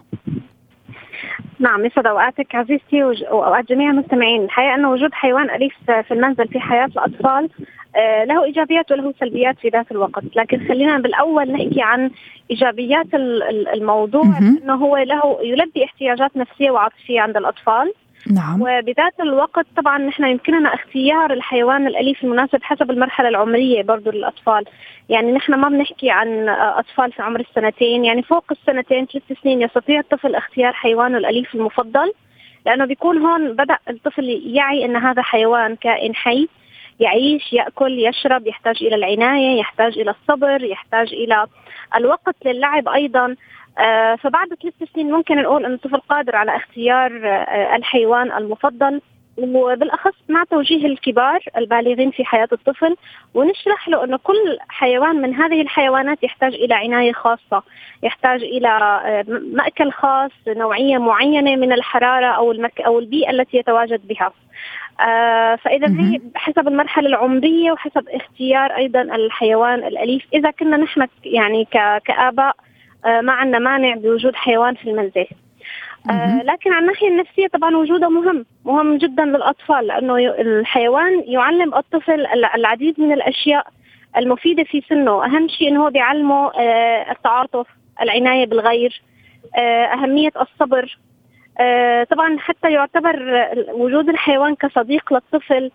نعم 1.60 1.84
يسعد 1.84 2.06
أوقاتك 2.06 2.54
عزيزتي 2.54 3.02
وأوقات 3.02 3.68
جميع 3.68 3.90
المستمعين، 3.90 4.44
الحقيقة 4.44 4.74
انه 4.74 4.90
وجود 4.90 5.12
حيوان 5.12 5.50
أليف 5.50 5.74
في 5.86 6.14
المنزل 6.14 6.48
في 6.48 6.60
حياة 6.60 6.86
الأطفال 6.86 7.48
آه، 7.96 8.24
له 8.24 8.44
إيجابيات 8.44 8.92
وله 8.92 9.14
سلبيات 9.20 9.58
في 9.58 9.68
ذات 9.68 9.92
الوقت، 9.92 10.24
لكن 10.36 10.68
خلينا 10.68 10.98
بالأول 10.98 11.52
نحكي 11.52 11.82
عن 11.82 12.10
إيجابيات 12.50 13.06
الموضوع 13.74 14.38
انه 14.38 14.74
هو 14.74 14.96
له 14.96 15.38
يلبي 15.42 15.84
احتياجات 15.84 16.36
نفسية 16.36 16.70
وعاطفية 16.70 17.20
عند 17.20 17.36
الأطفال. 17.36 17.92
نعم. 18.26 18.62
وبذات 18.62 19.20
الوقت 19.20 19.66
طبعا 19.76 19.98
نحن 19.98 20.24
يمكننا 20.24 20.74
اختيار 20.74 21.32
الحيوان 21.32 21.86
الأليف 21.86 22.24
المناسب 22.24 22.62
حسب 22.62 22.90
المرحلة 22.90 23.28
العمرية 23.28 23.82
برضه 23.82 24.10
للأطفال. 24.12 24.64
يعني 25.08 25.32
نحن 25.32 25.54
ما 25.54 25.68
بنحكي 25.68 26.10
عن 26.10 26.48
أطفال 26.48 27.12
في 27.12 27.22
عمر 27.22 27.40
السنتين 27.40 28.04
يعني 28.04 28.22
فوق 28.22 28.44
السنتين 28.50 29.06
ثلاث 29.06 29.40
سنين 29.42 29.62
يستطيع 29.62 30.00
الطفل 30.00 30.34
اختيار 30.34 30.72
حيوانه 30.72 31.18
الأليف 31.18 31.54
المفضل 31.54 32.12
لأنه 32.66 32.84
بيكون 32.84 33.18
هون 33.18 33.52
بدأ 33.52 33.78
الطفل 33.90 34.42
يعي 34.46 34.84
إن 34.84 34.96
هذا 34.96 35.22
حيوان 35.22 35.76
كائن 35.76 36.14
حي 36.14 36.48
يعيش 37.00 37.52
يأكل 37.52 38.06
يشرب 38.08 38.46
يحتاج 38.46 38.76
إلى 38.82 38.94
العناية 38.94 39.60
يحتاج 39.60 39.98
إلى 39.98 40.10
الصبر 40.10 40.64
يحتاج 40.64 41.12
إلى 41.12 41.46
الوقت 41.96 42.36
للعب 42.44 42.88
أيضا. 42.88 43.36
فبعد 44.16 44.48
ثلاث 44.62 44.92
سنين 44.94 45.10
ممكن 45.10 45.36
نقول 45.42 45.64
ان 45.64 45.72
الطفل 45.72 45.96
قادر 45.96 46.36
على 46.36 46.56
اختيار 46.56 47.20
آه، 47.24 47.76
الحيوان 47.76 48.32
المفضل 48.32 49.00
وبالأخص 49.38 50.14
مع 50.28 50.44
توجيه 50.44 50.86
الكبار 50.86 51.40
البالغين 51.56 52.10
في 52.10 52.24
حياة 52.24 52.48
الطفل 52.52 52.96
ونشرح 53.34 53.88
له 53.88 54.04
إنه 54.04 54.16
كل 54.16 54.58
حيوان 54.68 55.16
من 55.16 55.34
هذه 55.34 55.62
الحيوانات 55.62 56.24
يحتاج 56.24 56.54
إلى 56.54 56.74
عناية 56.74 57.12
خاصة، 57.12 57.62
يحتاج 58.02 58.42
إلى 58.42 58.68
آه، 58.68 59.24
مأكل 59.54 59.92
خاص، 59.92 60.30
نوعية 60.48 60.98
معينة 60.98 61.56
من 61.56 61.72
الحرارة 61.72 62.26
أو 62.26 62.52
المك 62.52 62.80
أو 62.80 62.98
البيئة 62.98 63.30
التي 63.30 63.56
يتواجد 63.56 64.08
بها. 64.08 64.32
آه 65.00 65.56
فإذا 65.56 65.86
هي 65.86 66.20
حسب 66.34 66.68
المرحلة 66.68 67.08
العمرية 67.08 67.72
وحسب 67.72 68.08
اختيار 68.08 68.76
أيضا 68.76 69.02
الحيوان 69.02 69.78
الأليف، 69.84 70.26
إذا 70.34 70.50
كنا 70.50 70.76
نحن 70.76 71.06
يعني 71.24 71.64
كآباء 72.04 72.48
آه 72.48 72.67
ما 73.04 73.32
عندنا 73.32 73.58
مانع 73.58 73.94
بوجود 73.94 74.34
حيوان 74.34 74.74
في 74.74 74.90
المنزل. 74.90 75.26
آه 76.10 76.42
لكن 76.42 76.72
على 76.72 76.80
الناحية 76.82 77.08
النفسية 77.08 77.46
طبعا 77.46 77.76
وجوده 77.76 78.08
مهم 78.08 78.46
مهم 78.64 78.98
جدا 78.98 79.24
للأطفال 79.24 79.86
لأنه 79.86 80.16
الحيوان 80.18 81.22
يعلم 81.26 81.74
الطفل 81.74 82.26
العديد 82.54 83.00
من 83.00 83.12
الأشياء 83.12 83.66
المفيدة 84.16 84.64
في 84.64 84.82
سنه. 84.88 85.24
أهم 85.24 85.48
شيء 85.48 85.68
انه 85.68 85.84
هو 85.84 85.90
بيعلمه 85.90 86.50
آه 86.54 87.12
التعاطف 87.12 87.66
العناية 88.02 88.46
بالغير 88.46 89.02
آه 89.56 89.84
أهمية 89.84 90.32
الصبر. 90.40 90.98
آه 91.60 92.04
طبعا 92.04 92.38
حتى 92.38 92.72
يعتبر 92.72 93.44
وجود 93.72 94.08
الحيوان 94.08 94.54
كصديق 94.54 95.12
للطفل 95.12 95.64
آه، 95.64 95.70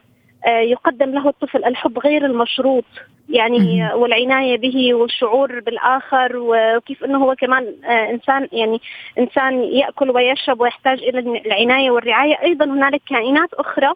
يقدم 0.47 1.09
له 1.09 1.29
الطفل 1.29 1.65
الحب 1.65 1.99
غير 1.99 2.25
المشروط. 2.25 2.85
يعني 3.29 3.93
والعناية 3.93 4.57
به 4.57 4.93
والشعور 4.93 5.59
بالآخر 5.59 6.31
وكيف 6.35 7.03
إنه 7.03 7.17
هو 7.17 7.35
كمان 7.35 7.63
آه، 7.85 8.11
إنسان 8.11 8.47
يعني 8.51 8.81
إنسان 9.19 9.63
يأكل 9.63 10.09
ويشرب 10.09 10.61
ويحتاج 10.61 10.99
إلى 11.03 11.19
العناية 11.19 11.91
والرعاية. 11.91 12.41
أيضا 12.41 12.65
هنالك 12.65 13.01
كائنات 13.09 13.53
أخرى 13.53 13.93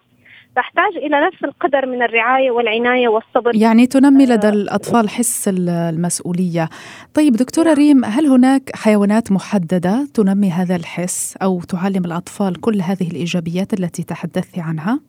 تحتاج 0.55 0.97
إلى 0.97 1.27
نفس 1.27 1.43
القدر 1.43 1.85
من 1.85 2.01
الرعاية 2.01 2.51
والعناية 2.51 3.07
والصبر. 3.07 3.55
يعني 3.55 3.87
تنمي 3.87 4.25
لدى 4.25 4.49
الأطفال 4.49 5.09
حس 5.09 5.47
المسؤولية. 5.47 6.69
طيب 7.13 7.33
دكتورة 7.33 7.73
ريم 7.73 8.05
هل 8.05 8.25
هناك 8.25 8.75
حيوانات 8.75 9.31
محددة 9.31 10.07
تنمي 10.13 10.51
هذا 10.51 10.75
الحس 10.75 11.37
أو 11.37 11.61
تعلم 11.61 12.05
الأطفال 12.05 12.61
كل 12.61 12.81
هذه 12.81 13.11
الإيجابيات 13.11 13.73
التي 13.73 14.03
تحدثت 14.03 14.59
عنها؟ 14.59 14.99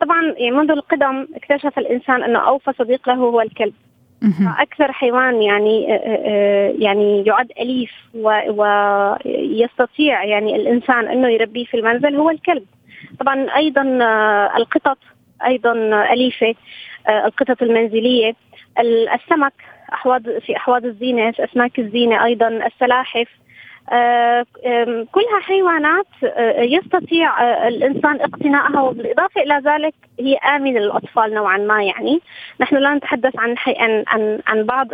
طبعا 0.00 0.34
يعني 0.36 0.50
منذ 0.50 0.70
القدم 0.70 1.26
اكتشف 1.34 1.78
الإنسان 1.78 2.22
أنه 2.22 2.38
أوفى 2.38 2.72
صديق 2.78 3.08
له 3.08 3.14
هو 3.14 3.40
الكلب. 3.40 3.74
أكثر 4.58 4.92
حيوان 4.92 5.42
يعني 5.42 5.84
يعني 6.84 7.24
يعد 7.26 7.52
أليف 7.60 7.90
ويستطيع 8.14 10.24
يعني 10.24 10.56
الإنسان 10.56 11.08
أنه 11.08 11.28
يربيه 11.28 11.64
في 11.64 11.76
المنزل 11.76 12.16
هو 12.16 12.30
الكلب. 12.30 12.64
طبعا 13.20 13.56
أيضا 13.56 13.82
القطط 14.56 14.98
أيضا 15.46 15.72
أليفة 16.12 16.54
القطط 17.08 17.62
المنزلية 17.62 18.34
السمك 19.14 19.52
أحواض 19.92 20.22
في 20.38 20.56
أحواض 20.56 20.84
الزينة 20.84 21.34
أسماك 21.40 21.78
الزينة 21.78 22.24
أيضا 22.24 22.48
السلاحف. 22.48 23.16
آه، 23.18 23.43
كلها 25.12 25.40
حيوانات 25.42 26.06
آه، 26.24 26.60
يستطيع 26.60 27.42
آه، 27.42 27.68
الإنسان 27.68 28.20
اقتنائها 28.20 28.80
وبالإضافة 28.80 29.42
إلى 29.42 29.62
ذلك 29.64 29.94
هي 30.20 30.36
آمنة 30.36 30.80
للأطفال 30.80 31.34
نوعا 31.34 31.58
ما 31.58 31.82
يعني. 31.82 32.20
نحن 32.60 32.76
لا 32.76 32.94
نتحدث 32.94 33.32
عن 33.38 33.54
عن 33.66 34.04
عن, 34.06 34.40
عن 34.46 34.62
بعض 34.62 34.88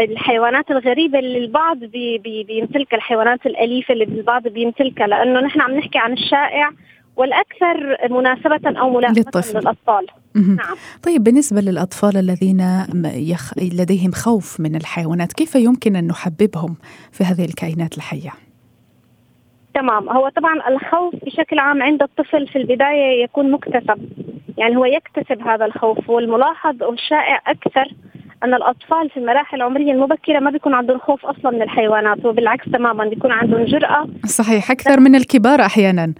الحيوانات 0.00 0.70
الغريبة 0.70 1.18
اللي 1.18 1.38
البعض 1.38 1.78
بي 1.78 2.18
بي 2.18 2.44
بيمتلكها 2.44 2.96
الحيوانات 2.96 3.46
الأليفة 3.46 3.92
اللي 3.92 4.04
البعض 4.04 4.48
بيمتلكها 4.48 5.06
لأنه 5.06 5.40
نحن 5.40 5.60
عم 5.60 5.70
نحكي 5.70 5.98
عن 5.98 6.12
الشائع 6.12 6.70
والأكثر 7.16 7.96
مناسبة 8.10 8.80
أو 8.80 8.90
ملائمة 8.90 9.44
للأطفال. 9.54 10.06
نعم. 10.34 10.76
طيب 11.02 11.24
بالنسبة 11.24 11.60
للأطفال 11.60 12.16
الذين 12.16 12.60
يخ... 13.04 13.52
لديهم 13.58 14.12
خوف 14.12 14.60
من 14.60 14.76
الحيوانات 14.76 15.32
كيف 15.32 15.54
يمكن 15.54 15.96
أن 15.96 16.06
نحببهم 16.06 16.76
في 17.12 17.24
هذه 17.24 17.44
الكائنات 17.44 17.96
الحية؟ 17.96 18.30
تمام. 19.74 20.08
هو 20.08 20.28
طبعا 20.28 20.68
الخوف 20.68 21.14
بشكل 21.24 21.58
عام 21.58 21.82
عند 21.82 22.02
الطفل 22.02 22.46
في 22.46 22.58
البداية 22.58 23.22
يكون 23.24 23.50
مكتسب. 23.50 24.08
يعني 24.58 24.76
هو 24.76 24.84
يكتسب 24.84 25.42
هذا 25.42 25.64
الخوف 25.64 26.10
والملاحظ 26.10 26.82
والشائع 26.82 27.42
أكثر 27.46 27.94
أن 28.44 28.54
الأطفال 28.54 29.10
في 29.10 29.16
المراحل 29.16 29.56
العمرية 29.56 29.92
المبكرة 29.92 30.38
ما 30.38 30.50
بيكون 30.50 30.74
عندهم 30.74 30.98
خوف 30.98 31.26
أصلا 31.26 31.50
من 31.50 31.62
الحيوانات 31.62 32.24
وبالعكس 32.24 32.64
تماما 32.72 33.04
بيكون 33.04 33.32
عندهم 33.32 33.64
جرأة. 33.64 34.08
صحيح 34.26 34.70
أكثر 34.70 35.00
من 35.00 35.14
الكبار 35.14 35.60
أحيانا. 35.60 36.14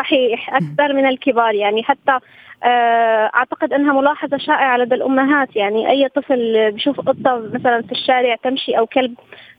صحيح 0.00 0.54
أكثر 0.54 0.92
من 0.92 1.06
الكبار 1.06 1.54
يعني. 1.54 1.82
حتى 1.82 2.18
آه، 2.64 3.30
أعتقد 3.34 3.72
أنها 3.72 4.00
ملاحظة 4.00 4.36
شائعة 4.36 4.76
لدى 4.76 4.94
الأمهات 4.94 5.56
يعني. 5.56 5.90
أي 5.90 6.08
طفل 6.08 6.72
بيشوف 6.72 7.00
قطة 7.00 7.50
مثلا 7.54 7.82
في 7.82 7.92
الشارع 7.92 8.36
تمشي 8.36 8.78
أو 8.78 8.86
كلب 8.86 9.14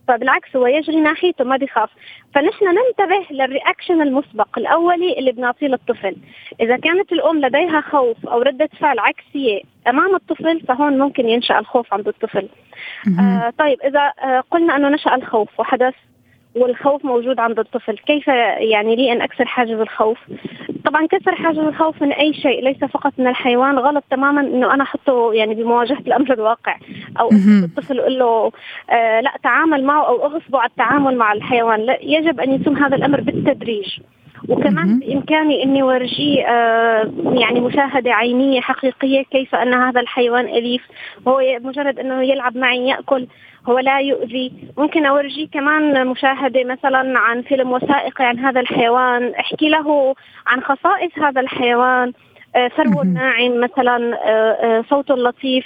فبالعكس 0.08 0.56
هو 0.56 0.68
يجري 0.68 0.96
ناحيته 0.96 1.44
ما 1.44 1.58
بيخاف. 1.58 1.90
فنحن 2.36 2.66
ننتبه 2.66 3.26
للرياكشن 3.32 4.02
المسبق 4.02 4.58
الأولي 4.58 5.20
اللي 5.20 5.32
بنعطيه 5.32 5.68
للطفل. 5.68 6.16
إذا 6.62 6.78
كانت 6.78 7.12
الأم 7.12 7.42
لديها 7.42 7.82
خوف 7.82 8.28
أو 8.28 8.42
ردة 8.42 8.70
فعل 8.80 9.00
عكسية 9.00 9.62
أمام 9.88 10.16
الطفل 10.16 10.60
فهون 10.60 10.98
ممكن 10.98 11.30
ينشأ 11.30 11.60
الخوف 11.60 11.94
عند 11.94 12.08
الطفل. 12.08 12.48
آه 13.20 13.54
طيب 13.58 13.82
إذا 13.82 14.14
آه 14.24 14.44
قلنا 14.52 14.76
أنه 14.76 14.90
نشأ 14.90 15.16
الخوف 15.16 15.60
وحدث 15.60 15.94
والخوف 16.56 17.06
موجود 17.06 17.40
عند 17.40 17.60
الطفل. 17.60 17.98
كيف 17.98 18.28
يعني 18.58 18.96
لي 18.96 19.12
أن 19.12 19.22
أكسر 19.22 19.46
حاجز 19.46 19.80
الخوف؟ 19.80 20.18
طبعا 20.86 21.08
كسر 21.08 21.36
حاجز 21.36 21.60
الخوف 21.60 22.02
من 22.02 22.12
أي 22.12 22.34
شيء 22.34 22.64
ليس 22.64 22.78
فقط 22.78 23.14
من 23.18 23.28
الحيوان 23.28 23.80
غلط 23.80 24.04
تماما 24.12 24.42
أنه 24.42 24.74
أنا 24.74 24.84
أحطه 24.84 25.34
يعني 25.34 25.56
بمواجهة 25.56 26.00
الأمر 26.08 26.34
الواقع. 26.34 26.78
أو 27.20 27.30
الطفل 27.64 28.00
أقول 28.00 28.20
له 28.20 28.52
آه 28.90 29.22
لا 29.22 29.32
تعامل 29.44 29.84
معه 29.84 30.08
أو 30.08 30.26
أغصبه 30.26 30.60
على 30.60 30.70
التعامل 30.70 31.18
مع 31.18 31.34
الحيوان. 31.34 31.80
لا 31.80 31.98
يجب 32.02 32.40
أن 32.40 32.52
يتم 32.52 32.78
هذا 32.78 32.96
الأمر 32.96 33.22
بالتدريج. 33.22 34.00
وكمان 34.50 35.00
بإمكاني 35.00 35.64
أني 35.64 35.84
ورجيه 35.84 36.46
آه 36.46 37.12
يعني 37.34 37.60
مشاهدة 37.60 38.14
عينية 38.14 38.62
حقيقية 38.62 39.24
كيف 39.24 39.56
أن 39.56 39.74
هذا 39.74 40.02
الحيوان 40.02 40.46
أليف. 40.46 40.82
وهو 41.26 41.60
مجرد 41.60 42.00
أنه 42.00 42.22
يلعب 42.22 42.58
معي 42.58 42.88
يأكل. 42.88 43.28
هو 43.70 43.80
لا 43.80 44.00
يؤذي. 44.00 44.52
ممكن 44.78 45.06
اورجيه 45.06 45.48
كمان 45.48 46.08
مشاهدة 46.08 46.64
مثلا 46.64 47.20
عن 47.20 47.42
فيلم 47.42 47.72
وثائقي 47.72 48.26
عن 48.26 48.40
هذا 48.40 48.60
الحيوان 48.60 49.34
أحكي 49.40 49.70
له 49.70 50.16
عن 50.48 50.62
خصائص 50.62 51.12
هذا 51.18 51.42
الحيوان 51.42 52.14
آه 52.56 52.68
ثروة 52.68 53.02
الناعم 53.02 53.60
مثلا 53.60 54.16
آه 54.16 54.52
آه 54.52 54.84
صوته 54.90 55.14
اللطيف 55.14 55.66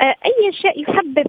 أي 0.00 0.52
شيء 0.52 0.82
يحبب 0.82 1.26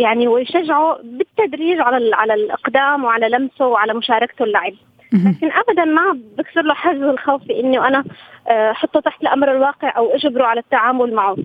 يعني 0.00 0.28
ويشجعه 0.28 0.98
بالتدريج 1.02 1.80
على 1.80 2.16
على 2.16 2.34
الإقدام 2.34 3.04
وعلى 3.04 3.28
لمسه 3.28 3.66
وعلى 3.66 3.94
مشاركته 3.94 4.44
اللعب. 4.44 4.72
لكن 5.12 5.50
ابدا 5.52 5.84
ما 5.84 6.18
بكسر 6.38 6.62
له 6.62 6.74
حاجز 6.74 7.02
الخوف 7.02 7.44
باني 7.44 7.78
أنا 7.78 8.04
أحطه 8.48 9.00
تحت 9.00 9.22
الأمر 9.22 9.50
الواقع 9.50 9.96
أو 9.96 10.14
أجبره 10.14 10.44
على 10.44 10.60
التعامل 10.60 11.14
معه. 11.14 11.36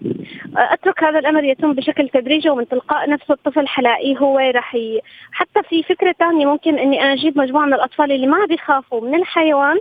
أترك 0.57 1.03
هذا 1.03 1.19
الأمر 1.19 1.43
يتم 1.43 1.73
بشكل 1.73 2.09
تدريجي 2.09 2.49
ومن 2.49 2.67
تلقاء 2.67 3.09
نفسه 3.09 3.33
الطفل 3.33 3.67
حلاقيه 3.67 4.17
هو 4.17 4.39
راح 4.39 4.75
ي... 4.75 4.99
حتى 5.31 5.63
في 5.69 5.83
فكرة 5.83 6.15
ثانية 6.19 6.45
ممكن 6.45 6.79
إني 6.79 7.03
أنا 7.03 7.13
أجيب 7.13 7.37
مجموعة 7.37 7.65
من 7.65 7.73
الأطفال 7.73 8.11
اللي 8.11 8.27
ما 8.27 8.45
بيخافوا 8.45 9.01
من 9.01 9.15
الحيوان 9.15 9.79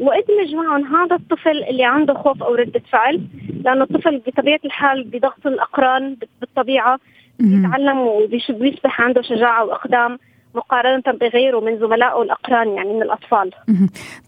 وادمج 0.00 0.54
معهم 0.54 0.96
هذا 0.96 1.16
الطفل 1.16 1.64
اللي 1.64 1.84
عنده 1.84 2.14
خوف 2.14 2.42
أو 2.42 2.54
ردة 2.54 2.82
فعل 2.90 3.20
لأنه 3.64 3.84
الطفل 3.84 4.22
بطبيعة 4.26 4.60
الحال 4.64 5.04
بضغط 5.04 5.46
الأقران 5.46 6.16
بالطبيعة 6.40 6.98
بيتعلم 7.38 7.98
وبيصبح 7.98 9.00
عنده 9.00 9.22
شجاعة 9.22 9.64
وأقدام. 9.64 10.18
مقارنة 10.54 11.18
بغيره 11.20 11.60
من 11.60 11.78
زملائه 11.78 12.22
الأقران 12.22 12.68
يعني 12.68 12.92
من 12.92 13.02
الأطفال. 13.02 13.50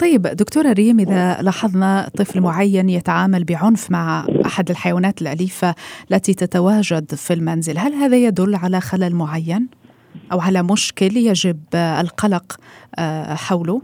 طيب 0.01 0.23
دكتورة 0.23 0.73
ريم 0.73 0.99
إذا 1.01 1.43
لاحظنا 1.43 2.09
طفل 2.19 2.41
معين 2.41 2.89
يتعامل 2.89 3.45
بعنف 3.45 3.91
مع 3.91 4.27
أحد 4.47 4.71
الحيوانات 4.71 5.23
الأليفة 5.23 5.75
التي 6.11 6.35
تتواجد 6.35 7.15
في 7.15 7.35
المنزل 7.35 7.79
هل 7.79 7.93
هذا 7.93 8.17
يدل 8.17 8.55
على 8.55 8.81
خلل 8.81 9.15
معين؟ 9.15 9.69
أو 10.33 10.41
على 10.41 10.63
مشكل 10.63 11.17
يجب 11.17 11.61
القلق 11.75 12.57
آه، 12.99 13.35
حوله؟ 13.35 13.83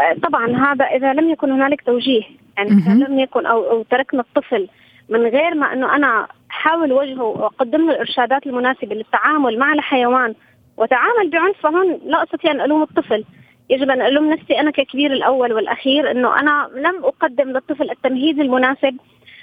آه، 0.00 0.28
طبعا 0.28 0.46
هذا 0.46 0.84
إذا 0.84 1.12
لم 1.12 1.30
يكن 1.30 1.50
هنالك 1.50 1.82
توجيه 1.82 2.22
يعني 2.56 2.70
إذا 2.70 2.92
لم 2.92 3.18
يكن 3.18 3.46
أو, 3.46 3.70
أو 3.70 3.82
تركنا 3.82 4.20
الطفل 4.20 4.68
من 5.08 5.20
غير 5.20 5.54
ما 5.54 5.72
أنه 5.72 5.96
أنا 5.96 6.26
أحاول 6.50 6.92
وجهه 6.92 7.22
وأقدم 7.22 7.86
له 7.86 7.90
الإرشادات 7.90 8.46
المناسبة 8.46 8.94
للتعامل 8.94 9.58
مع 9.58 9.72
الحيوان 9.72 10.34
وتعامل 10.76 11.30
بعنف 11.30 11.56
فهون 11.60 12.00
لا 12.04 12.22
أستطيع 12.22 12.50
أن 12.50 12.60
ألوم 12.60 12.82
الطفل. 12.82 13.24
يجب 13.70 13.90
أن 13.90 14.02
ألوم 14.02 14.30
نفسي 14.30 14.60
أنا 14.60 14.70
ككبير 14.70 15.12
الأول 15.12 15.52
والأخير 15.52 16.10
إنه 16.10 16.40
أنا 16.40 16.70
لم 16.74 17.04
أقدم 17.04 17.48
للطفل 17.48 17.90
التمهيد 17.90 18.40
المناسب 18.40 18.96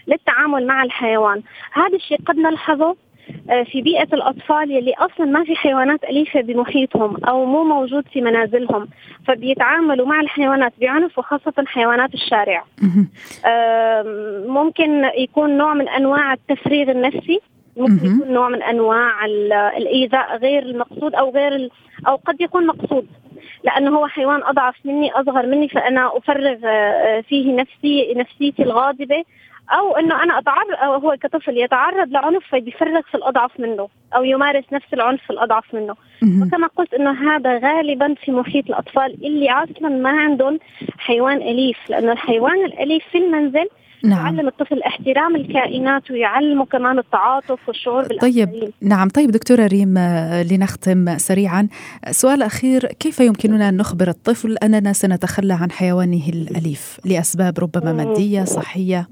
للتعامل 0.07 0.67
مع 0.67 0.83
الحيوان. 0.83 1.41
هذا 1.73 1.95
الشيء 1.95 2.17
قد 2.25 2.35
نلحظه 2.37 2.95
آه، 3.49 3.63
في 3.63 3.81
بيئة 3.81 4.07
الأطفال 4.13 4.71
يلي 4.71 4.93
أصلا 4.93 5.25
ما 5.25 5.43
في 5.43 5.55
حيوانات 5.55 6.03
أليفة 6.03 6.41
بمحيطهم 6.41 7.25
أو 7.25 7.45
مو 7.45 7.63
موجود 7.63 8.07
في 8.13 8.21
منازلهم 8.21 8.87
فبيتعاملوا 9.27 10.07
مع 10.07 10.21
الحيوانات 10.21 10.73
بعنف 10.81 11.19
وخاصة 11.19 11.53
حيوانات 11.65 12.13
الشارع. 12.13 12.65
ممكن 14.47 15.03
يكون 15.17 15.57
نوع 15.57 15.73
من 15.73 15.89
أنواع 15.89 16.33
التفريغ 16.33 16.91
النفسي. 16.91 17.39
ممكن 17.77 18.15
يكون 18.15 18.33
نوع 18.33 18.49
من 18.49 18.63
أنواع 18.63 19.25
الإيذاء 19.77 20.37
غير 20.37 20.63
المقصود 20.63 21.15
أو 21.15 21.29
غير 21.29 21.69
أو 22.07 22.15
قد 22.15 22.41
يكون 22.41 22.67
مقصود. 22.67 23.07
لأنه 23.63 23.97
هو 23.97 24.07
حيوان 24.07 24.43
أضعف 24.43 24.75
مني 24.85 25.11
أصغر 25.11 25.45
مني 25.45 25.67
فأنا 25.67 26.17
أفرغ 26.17 26.57
آه، 26.65 27.21
فيه 27.21 27.55
نفسي 27.55 28.13
نفسيتي 28.13 28.63
الغاضبة 28.63 29.23
أو 29.71 29.97
إنه 29.97 30.23
أنا 30.23 30.39
أتعرض 30.39 30.75
أو 30.83 30.93
هو 30.93 31.17
كطفل 31.21 31.57
يتعرض 31.57 32.09
لعنف 32.09 32.43
فبيفرغ 32.49 33.01
في 33.01 33.15
الأضعف 33.15 33.59
منه 33.59 33.87
أو 34.15 34.23
يمارس 34.23 34.63
نفس 34.71 34.93
العنف 34.93 35.21
في 35.21 35.29
الأضعف 35.29 35.73
منه. 35.73 35.95
وكما 36.23 36.67
قلت 36.67 36.93
إنه 36.93 37.11
هذا 37.11 37.57
غالبا 37.57 38.13
في 38.13 38.31
محيط 38.31 38.65
الأطفال 38.69 39.25
اللي 39.25 39.51
أصلا 39.51 39.89
ما 39.89 40.09
عندهم 40.09 40.59
حيوان 40.97 41.37
أليف 41.37 41.77
لأنه 41.89 42.11
الحيوان 42.11 42.65
الأليف 42.65 43.03
في 43.11 43.17
المنزل 43.17 43.67
نعم. 44.03 44.25
يعلم 44.25 44.47
الطفل 44.47 44.81
احترام 44.83 45.35
الكائنات 45.35 46.11
ويعلمه 46.11 46.65
كمان 46.65 46.99
التعاطف 46.99 47.59
والشعور 47.67 48.07
بالآخرين 48.07 48.33
طيب 48.33 48.73
نعم. 48.81 49.09
طيب 49.09 49.31
دكتورة 49.31 49.67
ريم 49.67 49.97
آه، 49.97 50.43
لنختم 50.43 51.17
سريعا. 51.17 51.67
سؤال 52.11 52.43
أخير 52.43 52.85
كيف 52.85 53.19
يمكننا 53.19 53.69
أن 53.69 53.77
نخبر 53.77 54.07
الطفل 54.07 54.57
أننا 54.63 54.93
سنتخلى 54.93 55.53
عن 55.53 55.71
حيوانه 55.71 56.29
الأليف 56.29 56.99
لأسباب 57.05 57.59
ربما 57.59 57.93
مادية 57.93 58.43
صحية؟ 58.43 59.07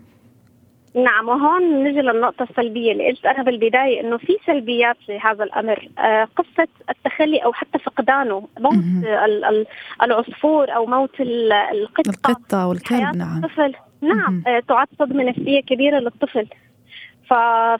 نعم 0.95 1.29
وهون 1.29 1.83
نجي 1.83 2.01
للنقطة 2.01 2.43
السلبية 2.49 2.91
اللي 2.91 3.07
قلت 3.07 3.25
أنا 3.25 3.43
بالبداية 3.43 4.01
إنه 4.01 4.17
في 4.17 4.37
سلبيات 4.45 4.97
في 5.05 5.19
هذا 5.19 5.43
الأمر. 5.43 5.87
آه 5.99 6.27
قصة 6.35 6.67
التخلي 6.89 7.37
أو 7.37 7.53
حتى 7.53 7.79
فقدانه 7.79 8.47
موت 8.59 8.73
ال- 8.73 9.43
ال- 9.45 9.65
العصفور 10.03 10.75
أو 10.75 10.85
موت 10.85 11.21
القطة. 11.21 12.09
القطة 12.09 12.67
والكلب 12.67 13.15
نعم. 13.15 13.37
الطفل. 13.43 13.73
نعم 14.01 14.43
آه 14.47 14.59
تعد 14.67 14.87
صدمة 14.99 15.23
نفسية 15.23 15.61
كبيرة 15.61 15.99
للطفل. 15.99 16.47
ف... 17.29 17.33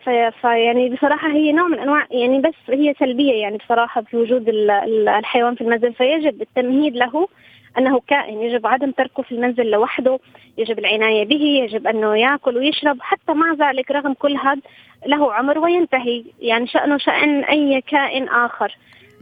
ف... 0.03 0.09
ف 0.41 0.43
يعني 0.43 0.89
بصراحة 0.89 1.27
هي 1.31 1.51
نوع 1.51 1.67
من 1.67 1.79
أنواع 1.79 2.07
يعني 2.11 2.39
بس 2.41 2.53
هي 2.69 2.93
سلبية 2.99 3.33
يعني 3.33 3.57
بصراحة 3.57 4.01
في 4.01 4.17
وجود 4.17 4.49
الحيوان 4.49 5.55
في 5.55 5.61
المنزل. 5.61 5.93
فيجب 5.93 6.41
التمهيد 6.41 6.95
له 6.95 7.27
أنه 7.77 8.01
كائن 8.07 8.41
يجب 8.41 8.67
عدم 8.67 8.91
تركه 8.91 9.23
في 9.23 9.31
المنزل 9.31 9.65
لوحده 9.65 10.19
يجب 10.57 10.79
العناية 10.79 11.25
به 11.25 11.41
يجب 11.41 11.87
أنه 11.87 12.15
يأكل 12.15 12.57
ويشرب 12.57 12.97
حتى 13.01 13.33
مع 13.33 13.53
ذلك 13.53 13.91
رغم 13.91 14.13
كل 14.13 14.37
هذا 14.37 14.61
له 15.05 15.33
عمر 15.33 15.59
وينتهي 15.59 16.23
يعني 16.39 16.67
شأنه 16.67 16.97
شأن 16.97 17.43
أي 17.43 17.81
كائن 17.81 18.29
آخر. 18.29 18.77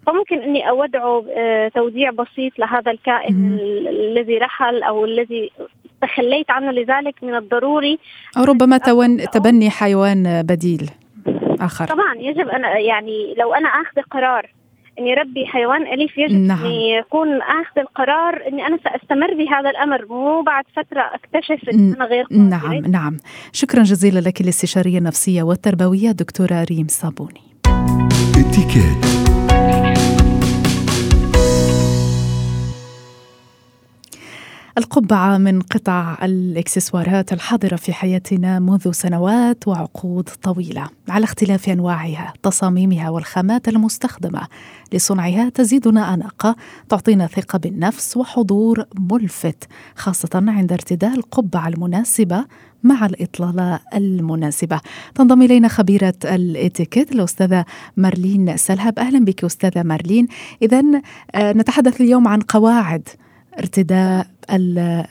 فممكن 0.07 0.41
أني 0.41 0.69
أودعه 0.69 1.25
آه، 1.37 1.67
توديع 1.67 2.11
بسيط 2.11 2.59
لهذا 2.59 2.91
الكائن 2.91 3.57
الذي 3.87 4.37
رحل 4.37 4.83
أو 4.83 5.05
الذي 5.05 5.51
تخليت 6.01 6.51
عنه 6.51 6.71
لذلك 6.71 7.15
من 7.23 7.35
الضروري. 7.35 7.99
أو 8.37 8.43
ربما 8.43 8.77
تبني 9.33 9.69
حيوان 9.69 10.41
بديل 10.41 10.89
آخر. 11.61 11.85
طبعا 11.85 12.15
يجب 12.15 12.47
ان 12.47 12.63
يعني 12.63 13.35
لو 13.37 13.53
أنا 13.53 13.69
آخذ 13.69 14.01
قرار 14.01 14.56
إني 14.99 15.13
ربي 15.13 15.45
حيوان 15.45 15.81
أليف 15.81 16.17
يجب 16.17 16.35
نعم. 16.35 16.65
اني 16.65 16.91
يكون 16.91 17.41
آخذ 17.41 17.79
القرار 17.79 18.47
إني 18.47 18.67
أنا 18.67 18.77
سأستمر 18.83 19.33
بهذا 19.33 19.69
الأمر 19.69 20.05
مو 20.09 20.41
بعد 20.41 20.63
فترة 20.75 21.01
أكتشف 21.01 21.69
ان 21.69 21.93
أنا 21.93 22.05
غير 22.05 22.23
قادرة. 22.23 22.43
نعم 22.43 22.91
نعم. 22.91 23.17
شكرا 23.51 23.83
جزيلا 23.83 24.19
لك 24.19 24.41
الاستشارية 24.41 24.97
النفسية 24.97 25.43
والتربوية 25.43 26.11
دكتورة 26.11 26.63
ريم 26.63 26.87
صابوني. 26.87 27.41
القبعة 34.77 35.37
من 35.37 35.61
قطع 35.61 36.17
الإكسسوارات 36.23 37.33
الحاضرة 37.33 37.75
في 37.75 37.93
حياتنا 37.93 38.59
منذ 38.59 38.91
سنوات 38.91 39.67
وعقود 39.67 40.29
طويلة 40.43 40.89
على 41.09 41.23
اختلاف 41.23 41.69
أنواعها 41.69 42.33
تصاميمها 42.43 43.09
والخامات 43.09 43.67
المستخدمة. 43.67 44.41
لصنعها 44.93 45.49
تزيدنا 45.49 46.13
أناقة 46.13 46.55
تعطينا 46.89 47.27
ثقة 47.27 47.59
بالنفس 47.59 48.17
وحضور 48.17 48.85
ملفت 49.11 49.67
خاصة 49.95 50.29
عند 50.33 50.71
ارتداء 50.73 51.15
القبعة 51.15 51.67
المناسبة 51.67 52.45
مع 52.83 53.05
الإطلالة 53.05 53.79
المناسبة. 53.95 54.81
تنضم 55.15 55.41
إلينا 55.41 55.67
خبيرة 55.67 56.13
الإتيكيت 56.25 57.11
الأستاذة 57.11 57.65
مارلين 57.97 58.57
سلهب. 58.57 58.99
أهلا 58.99 59.25
بك 59.25 59.43
أستاذة 59.43 59.83
مارلين. 59.83 60.27
إذا 60.61 60.83
آه، 61.35 61.53
نتحدث 61.53 62.01
اليوم 62.01 62.27
عن 62.27 62.39
قواعد 62.39 63.09
ارتداء 63.59 64.27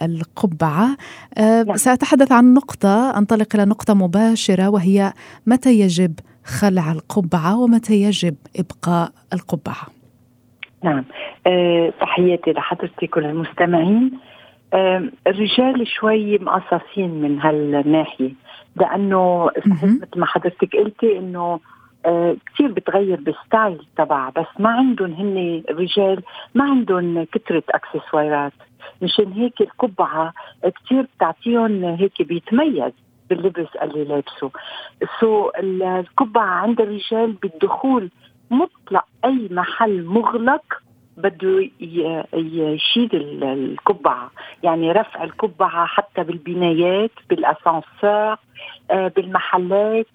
القبعة. 0.02 0.96
آه، 1.38 1.62
نعم. 1.62 1.76
سأتحدث 1.76 2.32
عن 2.32 2.54
نقطة 2.54 3.18
أنطلق 3.18 3.46
إلى 3.54 3.64
نقطة 3.64 3.94
مباشرة 3.94 4.68
وهي 4.68 5.12
متى 5.46 5.80
يجب 5.80 6.14
خلع 6.44 6.92
القبعة 6.92 7.58
ومتى 7.60 7.94
يجب 8.02 8.36
إبقاء 8.56 9.10
القبعة؟ 9.32 9.86
نعم. 10.84 11.04
أه 11.46 11.92
تحياتي 12.00 12.52
لحضرتك 12.52 13.16
وللمستمعين 13.16 14.10
أه 14.74 15.02
الرجال 15.26 15.86
شوي 15.86 16.38
مقصصين 16.38 17.10
من 17.20 17.40
هالناحية. 17.40 18.32
لأنه 18.76 19.50
مثل 19.66 20.08
ما 20.16 20.26
حضرتك 20.26 20.76
قلتي 20.76 21.18
آه، 21.18 21.60
كثير 22.54 22.72
بتغير 22.72 23.20
بالستايل 23.20 23.86
تبعها 23.96 24.32
بس 24.36 24.46
ما 24.58 24.70
عندهم 24.70 25.12
هن 25.12 25.62
الرجال 25.70 26.22
ما 26.54 26.64
عندهم 26.64 27.24
كثرة 27.24 27.62
اكسسوارات 27.70 28.52
مشان 29.02 29.32
هيك 29.32 29.60
القبعة 29.60 30.32
كثير 30.84 31.06
بتعطيهم 31.16 31.84
هيك 31.84 32.22
بيتميز 32.22 32.92
باللبس 33.30 33.76
اللي 33.82 34.04
لابسه. 34.04 34.50
so 35.20 35.50
القبعة 35.58 36.46
عند 36.46 36.80
الرجال 36.80 37.32
بالدخول 37.32 38.10
مطلق 38.50 39.04
أي 39.24 39.48
محل 39.50 40.04
مغلق 40.04 40.64
بده 41.16 41.70
يشيل 42.34 43.10
القبعة. 43.42 44.30
يعني 44.62 44.92
رفع 44.92 45.24
القبعة 45.24 45.86
حتى 45.86 46.24
بالبنايات 46.24 47.10
بالأسانسور 47.30 48.36
آه، 48.90 49.08
بالمحلات 49.16 50.06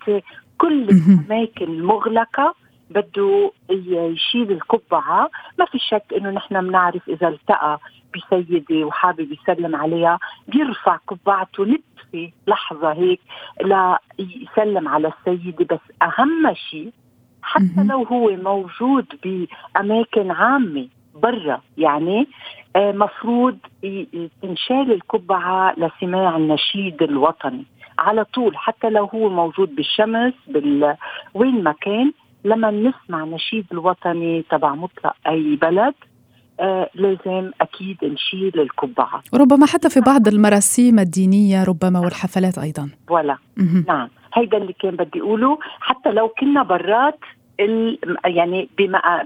كل 0.62 0.89
الأماكن 0.89 1.65
المغلقة 1.65 2.56
بده 2.89 3.52
يشيل 3.69 4.52
القبعة. 4.52 5.30
ما 5.60 5.65
في 5.65 5.80
شك 5.80 6.04
إنه 6.17 6.30
نحن 6.30 6.67
بنعرف 6.67 7.10
إذا 7.10 7.28
التقى 7.28 7.80
بسيدة 8.15 8.86
وحابب 8.86 9.32
يسلم 9.32 9.76
عليها. 9.76 10.19
بيرفع 10.47 10.95
قبعته 11.08 11.65
نتفة 11.65 12.32
لحظة 12.47 12.91
هيك 12.93 13.19
ليسلم 13.62 14.88
على 14.88 15.12
السيدة. 15.17 15.65
بس 15.76 15.80
أهم 16.02 16.54
شيء 16.69 16.91
حتى 17.41 17.84
لو 17.89 18.04
هو 18.04 18.30
موجود 18.30 19.06
بأماكن 19.24 20.32
عامة 20.32 20.88
برا 21.15 21.62
يعني 21.78 22.28
آه، 22.76 22.91
مفروض 22.91 23.58
تنشال 24.41 24.91
القبعة 24.91 25.74
لسماع 25.78 26.38
النشيد 26.38 27.04
الوطني. 27.04 27.65
على 28.02 28.24
طول 28.26 28.58
حتى 28.58 28.90
لو 28.90 29.06
هو 29.06 29.30
موجود 29.30 29.76
بالشمس 29.76 30.34
بال 30.48 30.96
وين 31.34 31.64
ما 31.64 31.72
كان 31.82 32.12
لما 32.46 32.72
نسمع 32.72 33.24
نشيد 33.26 33.66
الوطني 33.72 34.44
تبع 34.50 34.76
مطلق 34.76 35.16
أي 35.28 35.56
بلد 35.56 35.94
آه 36.60 36.90
لازم 36.96 37.52
أكيد 37.62 37.98
نشيل 38.04 38.60
القبعه 38.60 39.22
ربما 39.34 39.66
حتى 39.66 39.90
في 39.90 40.00
بعض 40.02 40.28
المراسيم 40.28 41.00
الدينية 41.00 41.64
ربما 41.64 42.00
والحفلات 42.00 42.58
أيضا. 42.58 42.90
ولا. 43.10 43.38
نعم. 43.88 44.10
هيدا 44.34 44.58
اللي 44.58 44.74
كان 44.74 44.96
بدي 44.96 45.22
أقوله. 45.22 45.58
حتى 45.80 46.12
لو 46.12 46.28
كنا 46.30 46.64
برات 46.64 47.20
يعني 48.26 48.70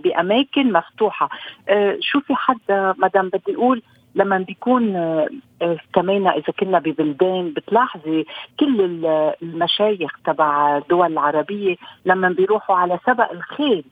بأماكن 0.03 0.73
مفتوحة. 0.73 1.29
آه 1.69 1.97
شوفي 2.01 2.35
حدا 2.35 2.93
مدام 2.97 3.29
بدي 3.29 3.55
أقول 3.55 3.81
لما 4.15 4.37
بيكون 4.37 4.95
آه، 4.95 5.29
آه، 5.61 5.77
كمان 5.93 6.27
إذا 6.27 6.53
كنا 6.59 6.79
ببلدان 6.79 7.53
بتلاحظي 7.53 8.25
كل 8.59 9.05
المشايخ 9.43 10.11
تبع 10.25 10.77
الدول 10.77 11.11
العربيه 11.11 11.75
لما 12.05 12.29
بيروحوا 12.29 12.75
على 12.75 12.99
سبق 13.05 13.31
الخيل 13.31 13.83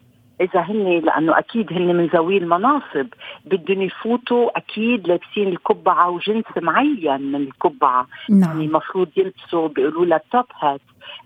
إذا 0.41 0.59
هن 0.61 1.01
لأنه 1.05 1.39
أكيد 1.39 1.73
هن 1.73 1.95
من 1.95 2.05
ذوي 2.05 2.37
المناصب. 2.37 3.07
بدهم 3.45 3.81
يفوتوا 3.81 4.57
أكيد 4.57 5.07
لابسين 5.07 5.47
القبعة 5.47 6.09
وجنس 6.09 6.45
معين 6.61 7.21
من 7.21 7.35
القبعة. 7.35 8.07
نعم. 8.29 8.49
يعني 8.49 8.65
المفروض 8.65 9.09
يلبسوا 9.17 9.67
بيقولوا 9.67 10.05
لها 10.05 10.21
توب 10.31 10.45
هات 10.59 10.81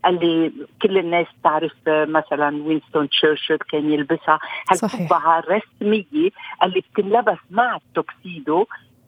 اللي 0.06 0.52
كل 0.82 0.98
الناس 0.98 1.28
تعرف 1.44 1.74
مثلا 1.88 2.64
وينستون 2.64 3.10
تشرشل 3.10 3.58
كان 3.58 3.92
يلبسها. 3.92 4.40
هالقبعة 4.72 5.40
الرسميه 5.40 6.30
اللي 6.64 6.84
بتنلبس 6.92 7.40
مع 7.52 7.76
التوكسيدو. 7.76 8.66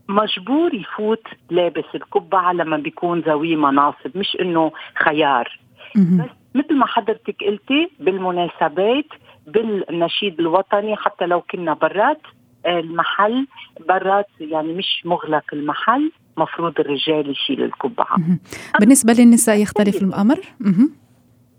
مجبور 0.10 0.74
يفوت 0.74 1.28
لابس 1.50 1.86
القبعة 1.96 2.54
لما 2.54 2.78
بيكون 2.78 3.20
ذوي 3.20 3.56
مناصب 3.56 4.18
مش 4.18 4.38
إنه 4.42 4.72
خيار. 4.96 5.60
بس 5.96 6.30
مثل 6.56 6.76
ما 6.76 6.86
حضرتك 6.86 7.44
قلتي 7.44 7.90
بالمناسبات 8.00 9.06
بالنشيد 9.54 10.40
الوطني 10.40 10.96
حتى 10.96 11.26
لو 11.26 11.42
كنا 11.42 11.74
برات 11.74 12.22
آه، 12.66 12.80
المحل 12.80 13.48
برات 13.88 14.28
يعني 14.40 14.74
مش 14.74 15.02
مغلق 15.06 15.44
المحل 15.54 16.12
مفروض 16.38 16.80
الرجال 16.80 17.30
يشيل 17.32 17.64
القبعة 17.64 18.18
بالنسبة 18.80 19.14
للنساء 19.14 19.62
يختلف 19.62 20.04
الأمر؟ 20.04 20.40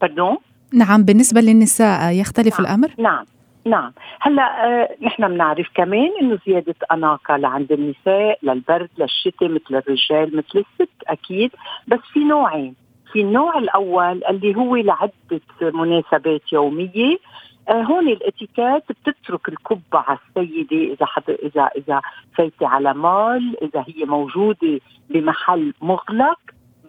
بردون؟ 0.01 0.37
نعم 0.75 1.03
بالنسبة 1.03 1.41
للنساء 1.41 2.13
يختلف 2.13 2.61
نعم. 2.61 2.67
الأمر؟ 2.67 2.91
نعم 2.99 3.25
نعم 3.67 3.93
هلا 4.21 4.43
آه 4.67 4.89
نحن 5.03 5.29
بنعرف 5.29 5.67
كمان 5.75 6.11
إنه 6.21 6.39
زيادة 6.47 6.75
أناقة 6.93 7.37
لعند 7.37 7.73
النساء 7.73 8.39
للبرد 8.43 8.89
للشتاء 8.99 9.49
مثل 9.49 9.75
الرجال 9.77 10.37
مثل 10.37 10.65
الست 10.81 10.91
أكيد 11.07 11.51
بس 11.89 11.99
في 12.13 12.21
نوعين 12.21 12.75
في 13.13 13.21
النوع 13.21 13.59
الأول 13.59 14.25
اللي 14.25 14.57
هو 14.57 14.77
لعدة 14.77 15.13
مناسبات 15.61 16.53
يومية 16.53 17.19
هون 17.69 18.09
الاتيكات 18.09 18.85
بتترك 18.93 19.49
القبعة 19.49 20.19
السيدة 20.29 20.95
إذا 20.95 21.07
حد 21.07 21.31
إذا 21.31 21.71
إذا 21.77 22.01
فايتة 22.35 22.67
على 22.69 22.95
مال 22.95 23.57
إذا 23.63 23.85
هي 23.89 24.05
موجودة 24.05 24.81
بمحل 25.11 25.75
مغلق 25.83 26.39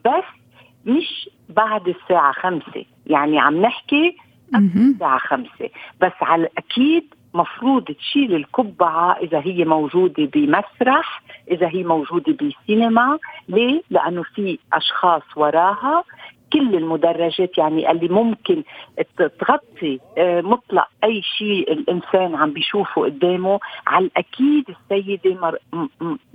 بس 0.05 0.23
مش 0.86 1.29
بعد 1.49 1.88
الساعة 1.88 2.31
خمسة. 2.31 2.86
يعني 3.07 3.39
عم 3.39 3.62
نحكي 3.62 4.17
الساعة 4.55 5.17
خمسة. 5.17 5.69
بس 6.01 6.12
على 6.21 6.43
الأكيد 6.43 7.13
مفروض 7.34 7.84
تشيل 7.84 8.36
القبعة 8.36 9.12
إذا 9.17 9.39
هي 9.39 9.65
موجودة 9.65 10.29
بمسرح 10.34 11.23
إذا 11.51 11.67
هي 11.67 11.84
موجودة 11.84 12.34
بسينما 12.34 13.19
ليه؟ 13.49 13.81
لأنه 13.89 14.23
في 14.23 14.60
أشخاص 14.73 15.21
وراها 15.36 16.03
كل 16.54 16.76
المدرجات 16.76 17.58
يعني 17.58 17.92
اللي 17.92 18.08
ممكن 18.08 18.64
تغطي 19.40 20.00
آه، 20.18 20.42
مطلق 20.42 20.88
أي 21.04 21.22
شيء 21.22 21.72
الإنسان 21.72 22.36
عم 22.36 22.54
بيشوفه 22.54 23.04
قدامه. 23.04 23.60
على 23.88 24.06
الأكيد 24.06 24.66
السيدة 24.70 25.36
مر... 25.42 25.58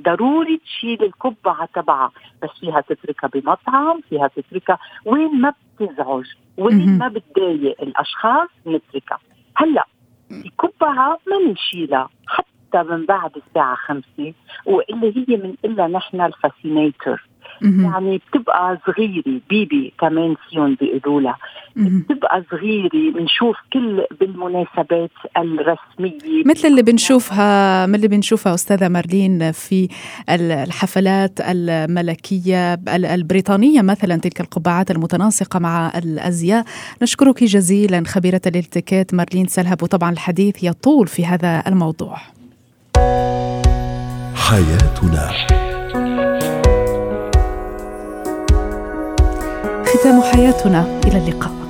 ضروري 0.03 0.57
تشيل 0.59 1.03
القبعة 1.03 1.69
تبعها 1.75 2.11
بس 2.43 2.51
فيها 2.61 2.81
تتركها 2.81 3.29
بمطعم 3.29 4.01
فيها 4.11 4.29
تتركها 4.29 4.79
وين 5.05 5.41
ما 5.41 5.53
بتزعج 5.81 6.25
وين 6.59 6.99
ما 6.99 7.09
بتضايق 7.09 7.83
الأشخاص 7.83 8.49
نتركها. 8.67 9.19
هلأ 9.57 9.87
القبعه 10.31 11.19
ما 11.27 11.53
نشيلها 11.53 12.09
حتى 12.27 12.83
من 12.83 13.07
بعد 13.07 13.31
الساعة 13.37 13.75
خمسة 13.75 14.33
واللي 14.67 15.15
هي 15.17 15.37
من 15.37 15.55
إلا 15.65 15.87
نحن 15.87 16.21
الفاسينيتر 16.21 17.29
يعني 17.63 18.21
بتبقى 18.31 18.79
صغيرة 18.87 19.41
بيبي 19.51 19.93
كمان 20.01 20.37
فيهم 20.51 20.77
بيقولوا 20.81 21.21
لها 21.21 21.37
بتبقى 21.77 22.45
صغيرة 22.51 23.13
بنشوف 23.15 23.57
كل 23.73 24.05
بالمناسبات 24.21 25.11
الرسمية. 25.37 26.45
مثل 26.47 26.69
اللي 26.69 26.83
بنشوفها 26.83 27.87
من 27.87 27.95
اللي 27.95 28.09
بنشوفها 28.09 28.55
أستاذة 28.55 28.89
مارلين 28.89 29.53
في 29.53 29.89
الحفلات 30.31 31.41
الملكية 31.41 32.75
البريطانية 32.89 33.83
مثلا 33.83 34.17
تلك 34.17 34.41
القبعات 34.41 34.91
المتناسقة 34.91 35.59
مع 35.59 35.93
الأزياء. 35.99 36.65
نشكرك 37.03 37.45
جزيلا 37.45 38.03
خبيرة 38.07 38.41
الالتكات 38.47 39.15
مارلين 39.15 39.47
سلهب 39.47 39.83
وطبعا 39.83 40.11
الحديث 40.13 40.65
يطول 40.65 41.07
في 41.07 41.27
هذا 41.27 41.63
الموضوع. 41.67 42.17
حياتنا. 44.35 45.76
ختام 49.97 50.23
حياتنا. 50.23 51.01
إلى 51.07 51.19
اللقاء. 51.19 51.66